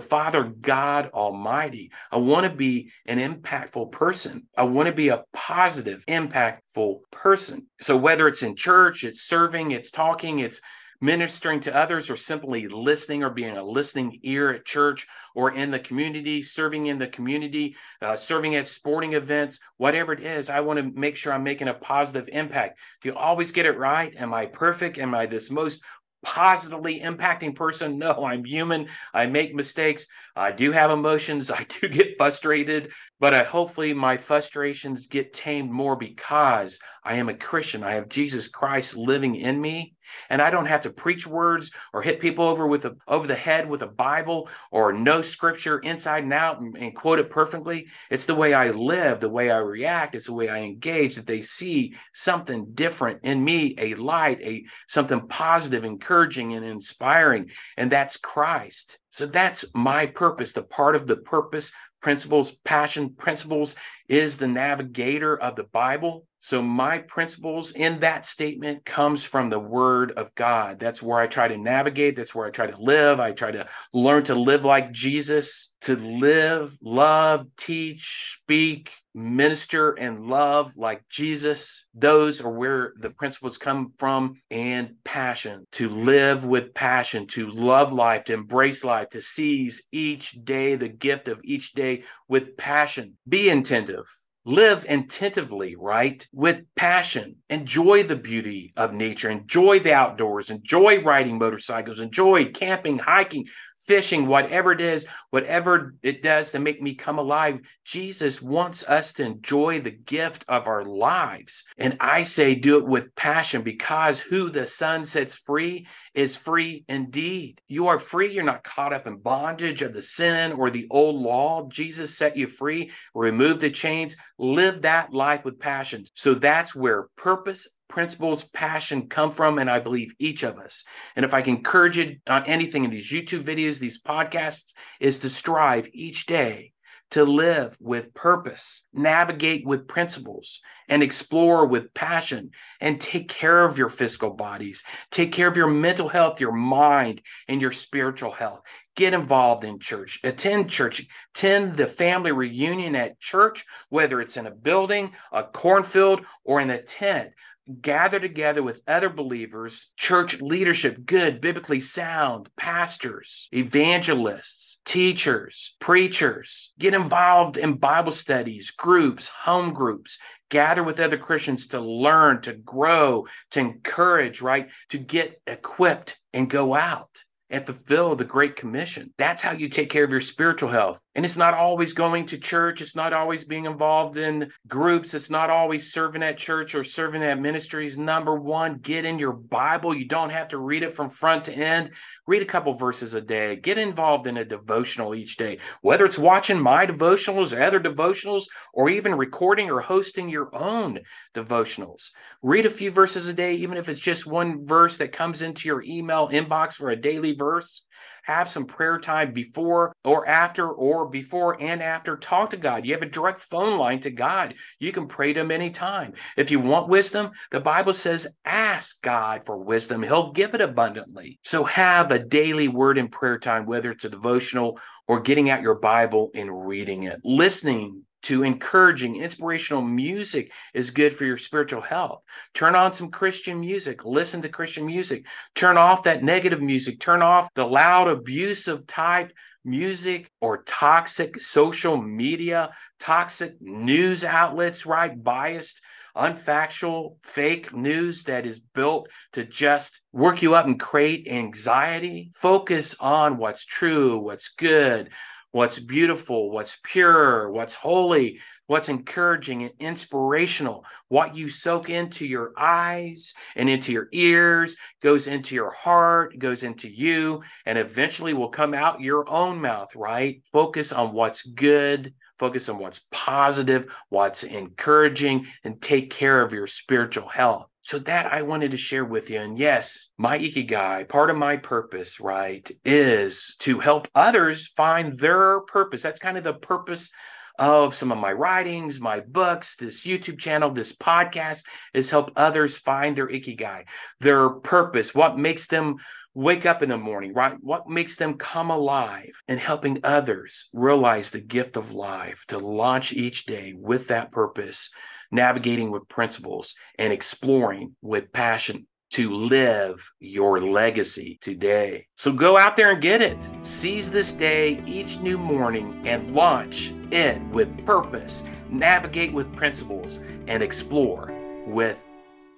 Father 0.00 0.44
God 0.44 1.10
Almighty. 1.12 1.92
I 2.10 2.16
want 2.16 2.44
to 2.44 2.56
be 2.56 2.90
an 3.06 3.18
impactful 3.18 3.92
person. 3.92 4.46
I 4.56 4.64
want 4.64 4.86
to 4.86 4.92
be 4.92 5.08
a 5.08 5.24
positive, 5.32 6.04
impactful 6.06 7.00
person. 7.10 7.66
So 7.80 7.96
whether 7.96 8.28
it's 8.28 8.42
in 8.42 8.56
church, 8.56 9.04
it's 9.04 9.22
serving, 9.22 9.72
it's 9.72 9.90
talking, 9.90 10.40
it's 10.40 10.60
ministering 11.00 11.60
to 11.60 11.76
others 11.76 12.08
or 12.08 12.16
simply 12.16 12.68
listening 12.68 13.22
or 13.22 13.30
being 13.30 13.56
a 13.56 13.62
listening 13.62 14.18
ear 14.22 14.50
at 14.50 14.64
church 14.64 15.06
or 15.34 15.54
in 15.54 15.70
the 15.70 15.78
community, 15.78 16.42
serving 16.42 16.86
in 16.86 16.98
the 16.98 17.06
community, 17.06 17.76
uh, 18.00 18.16
serving 18.16 18.54
at 18.56 18.66
sporting 18.66 19.12
events, 19.12 19.60
whatever 19.76 20.12
it 20.12 20.22
is, 20.22 20.48
I 20.48 20.60
want 20.60 20.78
to 20.78 20.98
make 20.98 21.16
sure 21.16 21.32
I'm 21.32 21.44
making 21.44 21.68
a 21.68 21.74
positive 21.74 22.28
impact. 22.32 22.78
Do 23.02 23.10
you 23.10 23.14
always 23.14 23.52
get 23.52 23.66
it 23.66 23.78
right? 23.78 24.14
Am 24.16 24.32
I 24.32 24.46
perfect? 24.46 24.98
Am 24.98 25.14
I 25.14 25.26
this 25.26 25.50
most 25.50 25.82
positively 26.22 27.00
impacting 27.00 27.54
person. 27.54 27.98
No, 27.98 28.24
I'm 28.24 28.44
human. 28.44 28.88
I 29.12 29.26
make 29.26 29.54
mistakes. 29.54 30.06
I 30.34 30.52
do 30.52 30.72
have 30.72 30.90
emotions. 30.90 31.50
I 31.50 31.64
do 31.64 31.88
get 31.88 32.16
frustrated, 32.18 32.92
but 33.18 33.34
I, 33.34 33.44
hopefully 33.44 33.92
my 33.92 34.16
frustrations 34.16 35.06
get 35.06 35.32
tamed 35.32 35.70
more 35.70 35.96
because 35.96 36.78
I 37.04 37.16
am 37.16 37.28
a 37.28 37.34
Christian. 37.34 37.82
I 37.82 37.94
have 37.94 38.08
Jesus 38.08 38.48
Christ 38.48 38.96
living 38.96 39.36
in 39.36 39.60
me 39.60 39.95
and 40.30 40.42
I 40.42 40.50
don't 40.50 40.66
have 40.66 40.82
to 40.82 40.90
preach 40.90 41.26
words 41.26 41.72
or 41.92 42.02
hit 42.02 42.20
people 42.20 42.46
over 42.46 42.66
with 42.66 42.84
a, 42.84 42.96
over 43.06 43.26
the 43.26 43.34
head 43.34 43.68
with 43.68 43.82
a 43.82 43.86
Bible 43.86 44.48
or 44.70 44.92
know 44.92 45.22
scripture 45.22 45.78
inside 45.78 46.24
and 46.24 46.32
out 46.32 46.60
and, 46.60 46.76
and 46.76 46.94
quote 46.94 47.18
it 47.18 47.30
perfectly. 47.30 47.86
It's 48.10 48.26
the 48.26 48.34
way 48.34 48.54
I 48.54 48.70
live, 48.70 49.20
the 49.20 49.28
way 49.28 49.50
I 49.50 49.58
react, 49.58 50.14
it's 50.14 50.26
the 50.26 50.34
way 50.34 50.48
I 50.48 50.60
engage 50.60 51.16
that 51.16 51.26
they 51.26 51.42
see 51.42 51.94
something 52.12 52.72
different 52.74 53.20
in 53.22 53.44
me, 53.44 53.74
a 53.78 53.94
light, 53.94 54.40
a 54.42 54.64
something 54.86 55.28
positive, 55.28 55.84
encouraging, 55.84 56.54
and 56.54 56.64
inspiring. 56.64 57.50
And 57.76 57.90
that's 57.90 58.16
Christ. 58.16 58.98
So 59.10 59.26
that's 59.26 59.64
my 59.74 60.06
purpose. 60.06 60.52
The 60.52 60.62
part 60.62 60.94
of 60.94 61.06
the 61.06 61.16
purpose, 61.16 61.72
principles, 62.02 62.52
passion, 62.64 63.14
principles 63.14 63.76
is 64.08 64.36
the 64.36 64.48
navigator 64.48 65.38
of 65.38 65.56
the 65.56 65.64
Bible. 65.64 66.26
So 66.46 66.62
my 66.62 66.98
principles 66.98 67.72
in 67.72 67.98
that 67.98 68.24
statement 68.24 68.84
comes 68.84 69.24
from 69.24 69.50
the 69.50 69.58
word 69.58 70.12
of 70.12 70.32
God. 70.36 70.78
That's 70.78 71.02
where 71.02 71.18
I 71.18 71.26
try 71.26 71.48
to 71.48 71.56
navigate, 71.56 72.14
that's 72.14 72.36
where 72.36 72.46
I 72.46 72.50
try 72.50 72.68
to 72.68 72.80
live. 72.80 73.18
I 73.18 73.32
try 73.32 73.50
to 73.50 73.66
learn 73.92 74.22
to 74.26 74.36
live 74.36 74.64
like 74.64 74.92
Jesus, 74.92 75.72
to 75.80 75.96
live, 75.96 76.78
love, 76.80 77.48
teach, 77.56 78.38
speak, 78.40 78.92
minister 79.12 79.94
and 79.94 80.24
love 80.24 80.76
like 80.76 81.02
Jesus. 81.08 81.84
Those 81.94 82.40
are 82.40 82.52
where 82.52 82.92
the 83.00 83.10
principles 83.10 83.58
come 83.58 83.92
from 83.98 84.34
and 84.48 84.94
passion 85.02 85.66
to 85.72 85.88
live 85.88 86.44
with 86.44 86.74
passion, 86.74 87.26
to 87.26 87.50
love 87.50 87.92
life, 87.92 88.22
to 88.26 88.34
embrace 88.34 88.84
life, 88.84 89.08
to 89.08 89.20
seize 89.20 89.82
each 89.90 90.38
day, 90.44 90.76
the 90.76 90.88
gift 90.88 91.26
of 91.26 91.40
each 91.42 91.72
day 91.72 92.04
with 92.28 92.56
passion. 92.56 93.14
Be 93.28 93.48
attentive 93.48 94.06
live 94.46 94.86
attentively, 94.88 95.74
right? 95.74 96.24
With 96.32 96.62
passion. 96.76 97.36
Enjoy 97.50 98.04
the 98.04 98.14
beauty 98.14 98.72
of 98.76 98.94
nature, 98.94 99.28
enjoy 99.28 99.80
the 99.80 99.92
outdoors, 99.92 100.50
enjoy 100.50 101.02
riding 101.02 101.36
motorcycles, 101.36 101.98
enjoy 101.98 102.52
camping, 102.52 102.98
hiking, 102.98 103.46
fishing, 103.86 104.26
whatever 104.26 104.72
it 104.72 104.80
is, 104.80 105.06
whatever 105.30 105.94
it 106.02 106.22
does 106.22 106.50
to 106.50 106.58
make 106.58 106.82
me 106.82 106.94
come 106.94 107.18
alive. 107.18 107.60
Jesus 107.84 108.42
wants 108.42 108.82
us 108.88 109.12
to 109.14 109.24
enjoy 109.24 109.80
the 109.80 109.90
gift 109.90 110.44
of 110.48 110.66
our 110.66 110.84
lives. 110.84 111.64
And 111.78 111.96
I 112.00 112.24
say 112.24 112.54
do 112.54 112.78
it 112.78 112.86
with 112.86 113.14
passion 113.14 113.62
because 113.62 114.20
who 114.20 114.50
the 114.50 114.66
Son 114.66 115.04
sets 115.04 115.36
free 115.36 115.86
is 116.14 116.36
free 116.36 116.84
indeed. 116.88 117.60
You 117.68 117.88
are 117.88 117.98
free. 117.98 118.32
You're 118.32 118.44
not 118.44 118.64
caught 118.64 118.92
up 118.92 119.06
in 119.06 119.18
bondage 119.18 119.82
of 119.82 119.92
the 119.92 120.02
sin 120.02 120.52
or 120.52 120.70
the 120.70 120.86
old 120.90 121.22
law. 121.22 121.68
Jesus 121.68 122.16
set 122.16 122.36
you 122.36 122.48
free, 122.48 122.90
remove 123.14 123.60
the 123.60 123.70
chains, 123.70 124.16
live 124.38 124.82
that 124.82 125.12
life 125.12 125.44
with 125.44 125.60
passion. 125.60 126.04
So 126.14 126.34
that's 126.34 126.74
where 126.74 127.08
purpose 127.16 127.68
principles, 127.88 128.44
passion 128.44 129.08
come 129.08 129.30
from, 129.30 129.58
and 129.58 129.70
I 129.70 129.78
believe 129.78 130.14
each 130.18 130.42
of 130.42 130.58
us. 130.58 130.84
And 131.14 131.24
if 131.24 131.34
I 131.34 131.42
can 131.42 131.56
encourage 131.56 131.98
it 131.98 132.20
on 132.28 132.44
anything 132.46 132.84
in 132.84 132.90
these 132.90 133.10
YouTube 133.10 133.44
videos, 133.44 133.78
these 133.78 134.02
podcasts, 134.02 134.72
is 135.00 135.18
to 135.20 135.28
strive 135.28 135.88
each 135.92 136.26
day 136.26 136.72
to 137.10 137.24
live 137.24 137.76
with 137.80 138.14
purpose, 138.14 138.82
navigate 138.92 139.64
with 139.64 139.86
principles, 139.86 140.60
and 140.88 141.02
explore 141.02 141.66
with 141.66 141.94
passion, 141.94 142.50
and 142.80 143.00
take 143.00 143.28
care 143.28 143.64
of 143.64 143.78
your 143.78 143.88
physical 143.88 144.30
bodies, 144.30 144.84
take 145.10 145.32
care 145.32 145.48
of 145.48 145.56
your 145.56 145.68
mental 145.68 146.08
health, 146.08 146.40
your 146.40 146.52
mind, 146.52 147.22
and 147.48 147.62
your 147.62 147.72
spiritual 147.72 148.32
health. 148.32 148.60
Get 148.96 149.14
involved 149.14 149.62
in 149.62 149.78
church, 149.78 150.20
attend 150.24 150.70
church, 150.70 151.06
attend 151.34 151.76
the 151.76 151.86
family 151.86 152.32
reunion 152.32 152.96
at 152.96 153.20
church, 153.20 153.64
whether 153.88 154.20
it's 154.20 154.36
in 154.36 154.46
a 154.46 154.50
building, 154.50 155.12
a 155.32 155.44
cornfield, 155.44 156.22
or 156.44 156.60
in 156.60 156.70
a 156.70 156.82
tent 156.82 157.32
gather 157.80 158.20
together 158.20 158.62
with 158.62 158.82
other 158.86 159.08
believers, 159.08 159.92
church 159.96 160.40
leadership, 160.40 161.04
good, 161.04 161.40
biblically 161.40 161.80
sound, 161.80 162.48
pastors, 162.56 163.48
evangelists, 163.52 164.78
teachers, 164.84 165.76
preachers. 165.80 166.72
Get 166.78 166.94
involved 166.94 167.56
in 167.56 167.74
Bible 167.74 168.12
studies, 168.12 168.70
groups, 168.70 169.28
home 169.28 169.72
groups. 169.72 170.18
Gather 170.48 170.84
with 170.84 171.00
other 171.00 171.18
Christians 171.18 171.66
to 171.68 171.80
learn, 171.80 172.40
to 172.42 172.52
grow, 172.54 173.26
to 173.50 173.60
encourage, 173.60 174.40
right? 174.40 174.68
To 174.90 174.98
get 174.98 175.40
equipped 175.46 176.18
and 176.32 176.48
go 176.48 176.74
out 176.74 177.10
and 177.50 177.66
fulfill 177.66 178.14
the 178.14 178.24
Great 178.24 178.54
Commission. 178.54 179.12
That's 179.18 179.42
how 179.42 179.52
you 179.52 179.68
take 179.68 179.90
care 179.90 180.04
of 180.04 180.10
your 180.10 180.20
spiritual 180.20 180.70
health. 180.70 181.00
And 181.16 181.24
it's 181.24 181.38
not 181.38 181.54
always 181.54 181.94
going 181.94 182.26
to 182.26 182.36
church. 182.36 182.82
It's 182.82 182.94
not 182.94 183.14
always 183.14 183.42
being 183.42 183.64
involved 183.64 184.18
in 184.18 184.52
groups. 184.68 185.14
It's 185.14 185.30
not 185.30 185.48
always 185.48 185.90
serving 185.90 186.22
at 186.22 186.36
church 186.36 186.74
or 186.74 186.84
serving 186.84 187.22
at 187.22 187.40
ministries. 187.40 187.96
Number 187.96 188.38
one, 188.38 188.80
get 188.80 189.06
in 189.06 189.18
your 189.18 189.32
Bible. 189.32 189.96
You 189.96 190.04
don't 190.04 190.28
have 190.28 190.48
to 190.48 190.58
read 190.58 190.82
it 190.82 190.92
from 190.92 191.08
front 191.08 191.44
to 191.44 191.54
end. 191.54 191.92
Read 192.26 192.42
a 192.42 192.44
couple 192.46 192.74
verses 192.74 193.14
a 193.14 193.22
day. 193.22 193.56
Get 193.56 193.78
involved 193.78 194.26
in 194.26 194.36
a 194.36 194.44
devotional 194.44 195.14
each 195.14 195.38
day, 195.38 195.58
whether 195.80 196.04
it's 196.04 196.18
watching 196.18 196.60
my 196.60 196.84
devotionals 196.84 197.56
or 197.56 197.62
other 197.62 197.80
devotionals, 197.80 198.44
or 198.74 198.90
even 198.90 199.14
recording 199.14 199.70
or 199.70 199.80
hosting 199.80 200.28
your 200.28 200.54
own 200.54 201.00
devotionals. 201.34 202.10
Read 202.42 202.66
a 202.66 202.70
few 202.70 202.90
verses 202.90 203.26
a 203.26 203.32
day, 203.32 203.54
even 203.54 203.78
if 203.78 203.88
it's 203.88 204.00
just 204.00 204.26
one 204.26 204.66
verse 204.66 204.98
that 204.98 205.12
comes 205.12 205.40
into 205.40 205.66
your 205.66 205.82
email 205.82 206.28
inbox 206.28 206.74
for 206.74 206.90
a 206.90 207.00
daily 207.00 207.32
verse 207.32 207.85
have 208.24 208.48
some 208.48 208.66
prayer 208.66 208.98
time 208.98 209.32
before 209.32 209.94
or 210.04 210.26
after 210.26 210.68
or 210.68 211.08
before 211.08 211.60
and 211.62 211.82
after. 211.82 212.16
Talk 212.16 212.50
to 212.50 212.56
god. 212.56 212.84
You 212.84 212.92
have 212.94 213.02
a 213.02 213.06
direct 213.06 213.40
phone 213.40 213.78
line 213.78 214.00
to 214.00 214.10
god. 214.10 214.54
You 214.80 214.92
can 214.92 215.06
pray 215.06 215.32
to 215.32 215.40
him 215.40 215.50
anytime. 215.50 216.14
If 216.36 216.50
you 216.50 216.58
want 216.58 216.88
wisdom 216.88 217.30
the 217.50 217.60
bible 217.60 217.94
says 217.94 218.26
ask 218.44 219.00
god 219.02 219.44
for 219.44 219.56
wisdom. 219.56 220.02
He'll 220.02 220.32
give 220.32 220.54
it 220.54 220.60
abundantly. 220.60 221.38
So 221.42 221.64
have 221.64 222.10
a 222.10 222.18
daily 222.18 222.68
word 222.68 222.98
and 222.98 223.10
prayer 223.10 223.38
time 223.38 223.66
whether 223.66 223.92
it's 223.92 224.04
a 224.04 224.10
devotional 224.10 224.78
or 225.08 225.20
getting 225.20 225.50
out 225.50 225.62
your 225.62 225.78
bible 225.78 226.30
and 226.34 226.66
reading 226.66 227.04
it. 227.04 227.20
Listening 227.22 228.02
to 228.26 228.42
encouraging, 228.42 229.22
inspirational 229.22 229.82
music 229.82 230.50
is 230.74 230.90
good 230.90 231.14
for 231.14 231.24
your 231.24 231.36
spiritual 231.36 231.80
health. 231.80 232.22
Turn 232.54 232.74
on 232.74 232.92
some 232.92 233.08
Christian 233.08 233.60
music, 233.60 234.04
listen 234.04 234.42
to 234.42 234.48
Christian 234.48 234.84
music, 234.84 235.24
turn 235.54 235.76
off 235.76 236.02
that 236.02 236.24
negative 236.24 236.60
music, 236.60 236.98
turn 236.98 237.22
off 237.22 237.48
the 237.54 237.64
loud, 237.64 238.08
abusive 238.08 238.84
type 238.88 239.32
music 239.64 240.28
or 240.40 240.64
toxic 240.64 241.40
social 241.40 241.96
media, 241.96 242.70
toxic 242.98 243.54
news 243.60 244.24
outlets, 244.24 244.84
right? 244.84 245.22
Biased 245.22 245.80
unfactual, 246.16 247.18
fake 247.22 247.72
news 247.76 248.24
that 248.24 248.44
is 248.44 248.58
built 248.58 249.08
to 249.34 249.44
just 249.44 250.00
work 250.12 250.42
you 250.42 250.56
up 250.56 250.66
and 250.66 250.80
create 250.80 251.28
anxiety. 251.28 252.32
Focus 252.34 252.96
on 252.98 253.36
what's 253.36 253.64
true, 253.64 254.18
what's 254.18 254.48
good, 254.48 255.10
what's 255.56 255.78
beautiful, 255.78 256.50
what's 256.50 256.76
pure, 256.82 257.50
what's 257.50 257.74
holy, 257.74 258.38
what's 258.66 258.90
encouraging 258.90 259.62
and 259.62 259.72
inspirational. 259.80 260.84
What 261.08 261.34
you 261.34 261.48
soak 261.48 261.88
into 261.88 262.26
your 262.26 262.52
eyes 262.58 263.32
and 263.54 263.66
into 263.66 263.90
your 263.90 264.08
ears 264.12 264.76
goes 265.00 265.26
into 265.26 265.54
your 265.54 265.70
heart, 265.70 266.38
goes 266.38 266.62
into 266.62 266.90
you, 266.90 267.42
and 267.64 267.78
eventually 267.78 268.34
will 268.34 268.50
come 268.50 268.74
out 268.74 269.00
your 269.00 269.26
own 269.30 269.58
mouth, 269.58 269.96
right? 269.96 270.42
Focus 270.52 270.92
on 270.92 271.14
what's 271.14 271.42
good, 271.42 272.12
focus 272.38 272.68
on 272.68 272.78
what's 272.78 273.00
positive, 273.10 273.90
what's 274.10 274.44
encouraging, 274.44 275.46
and 275.64 275.80
take 275.80 276.10
care 276.10 276.42
of 276.42 276.52
your 276.52 276.66
spiritual 276.66 277.28
health. 277.28 277.70
So 277.86 278.00
that 278.00 278.32
I 278.32 278.42
wanted 278.42 278.72
to 278.72 278.76
share 278.76 279.04
with 279.04 279.30
you. 279.30 279.38
And 279.38 279.56
yes, 279.56 280.08
my 280.18 280.36
ikigai, 280.36 281.08
part 281.08 281.30
of 281.30 281.36
my 281.36 281.56
purpose, 281.56 282.18
right, 282.18 282.68
is 282.84 283.54
to 283.60 283.78
help 283.78 284.08
others 284.12 284.66
find 284.66 285.16
their 285.16 285.60
purpose. 285.60 286.02
That's 286.02 286.18
kind 286.18 286.36
of 286.36 286.42
the 286.42 286.54
purpose 286.54 287.12
of 287.60 287.94
some 287.94 288.10
of 288.10 288.18
my 288.18 288.32
writings, 288.32 289.00
my 289.00 289.20
books, 289.20 289.76
this 289.76 290.04
YouTube 290.04 290.40
channel, 290.40 290.72
this 290.72 290.96
podcast 290.96 291.62
is 291.94 292.10
help 292.10 292.32
others 292.34 292.76
find 292.76 293.14
their 293.14 293.28
ikigai, 293.28 293.84
their 294.18 294.50
purpose, 294.50 295.14
what 295.14 295.38
makes 295.38 295.68
them 295.68 295.98
wake 296.34 296.66
up 296.66 296.82
in 296.82 296.88
the 296.88 296.98
morning, 296.98 297.32
right? 297.34 297.56
What 297.60 297.88
makes 297.88 298.16
them 298.16 298.34
come 298.34 298.70
alive 298.70 299.30
and 299.46 299.60
helping 299.60 300.00
others 300.02 300.70
realize 300.74 301.30
the 301.30 301.40
gift 301.40 301.76
of 301.76 301.94
life 301.94 302.44
to 302.48 302.58
launch 302.58 303.12
each 303.12 303.46
day 303.46 303.74
with 303.76 304.08
that 304.08 304.32
purpose, 304.32 304.90
navigating 305.30 305.90
with 305.90 306.08
principles 306.08 306.74
and 306.98 307.12
exploring 307.12 307.94
with 308.02 308.32
passion 308.32 308.86
to 309.10 309.32
live 309.32 310.10
your 310.18 310.60
legacy 310.60 311.38
today. 311.40 312.06
So 312.16 312.32
go 312.32 312.58
out 312.58 312.76
there 312.76 312.90
and 312.90 313.00
get 313.00 313.22
it. 313.22 313.36
Seize 313.62 314.10
this 314.10 314.32
day 314.32 314.82
each 314.86 315.18
new 315.18 315.38
morning 315.38 316.02
and 316.06 316.34
launch 316.34 316.92
it 317.10 317.40
with 317.48 317.86
purpose, 317.86 318.42
navigate 318.68 319.32
with 319.32 319.54
principles, 319.54 320.18
and 320.48 320.62
explore 320.62 321.32
with 321.66 322.00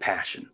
passion. 0.00 0.48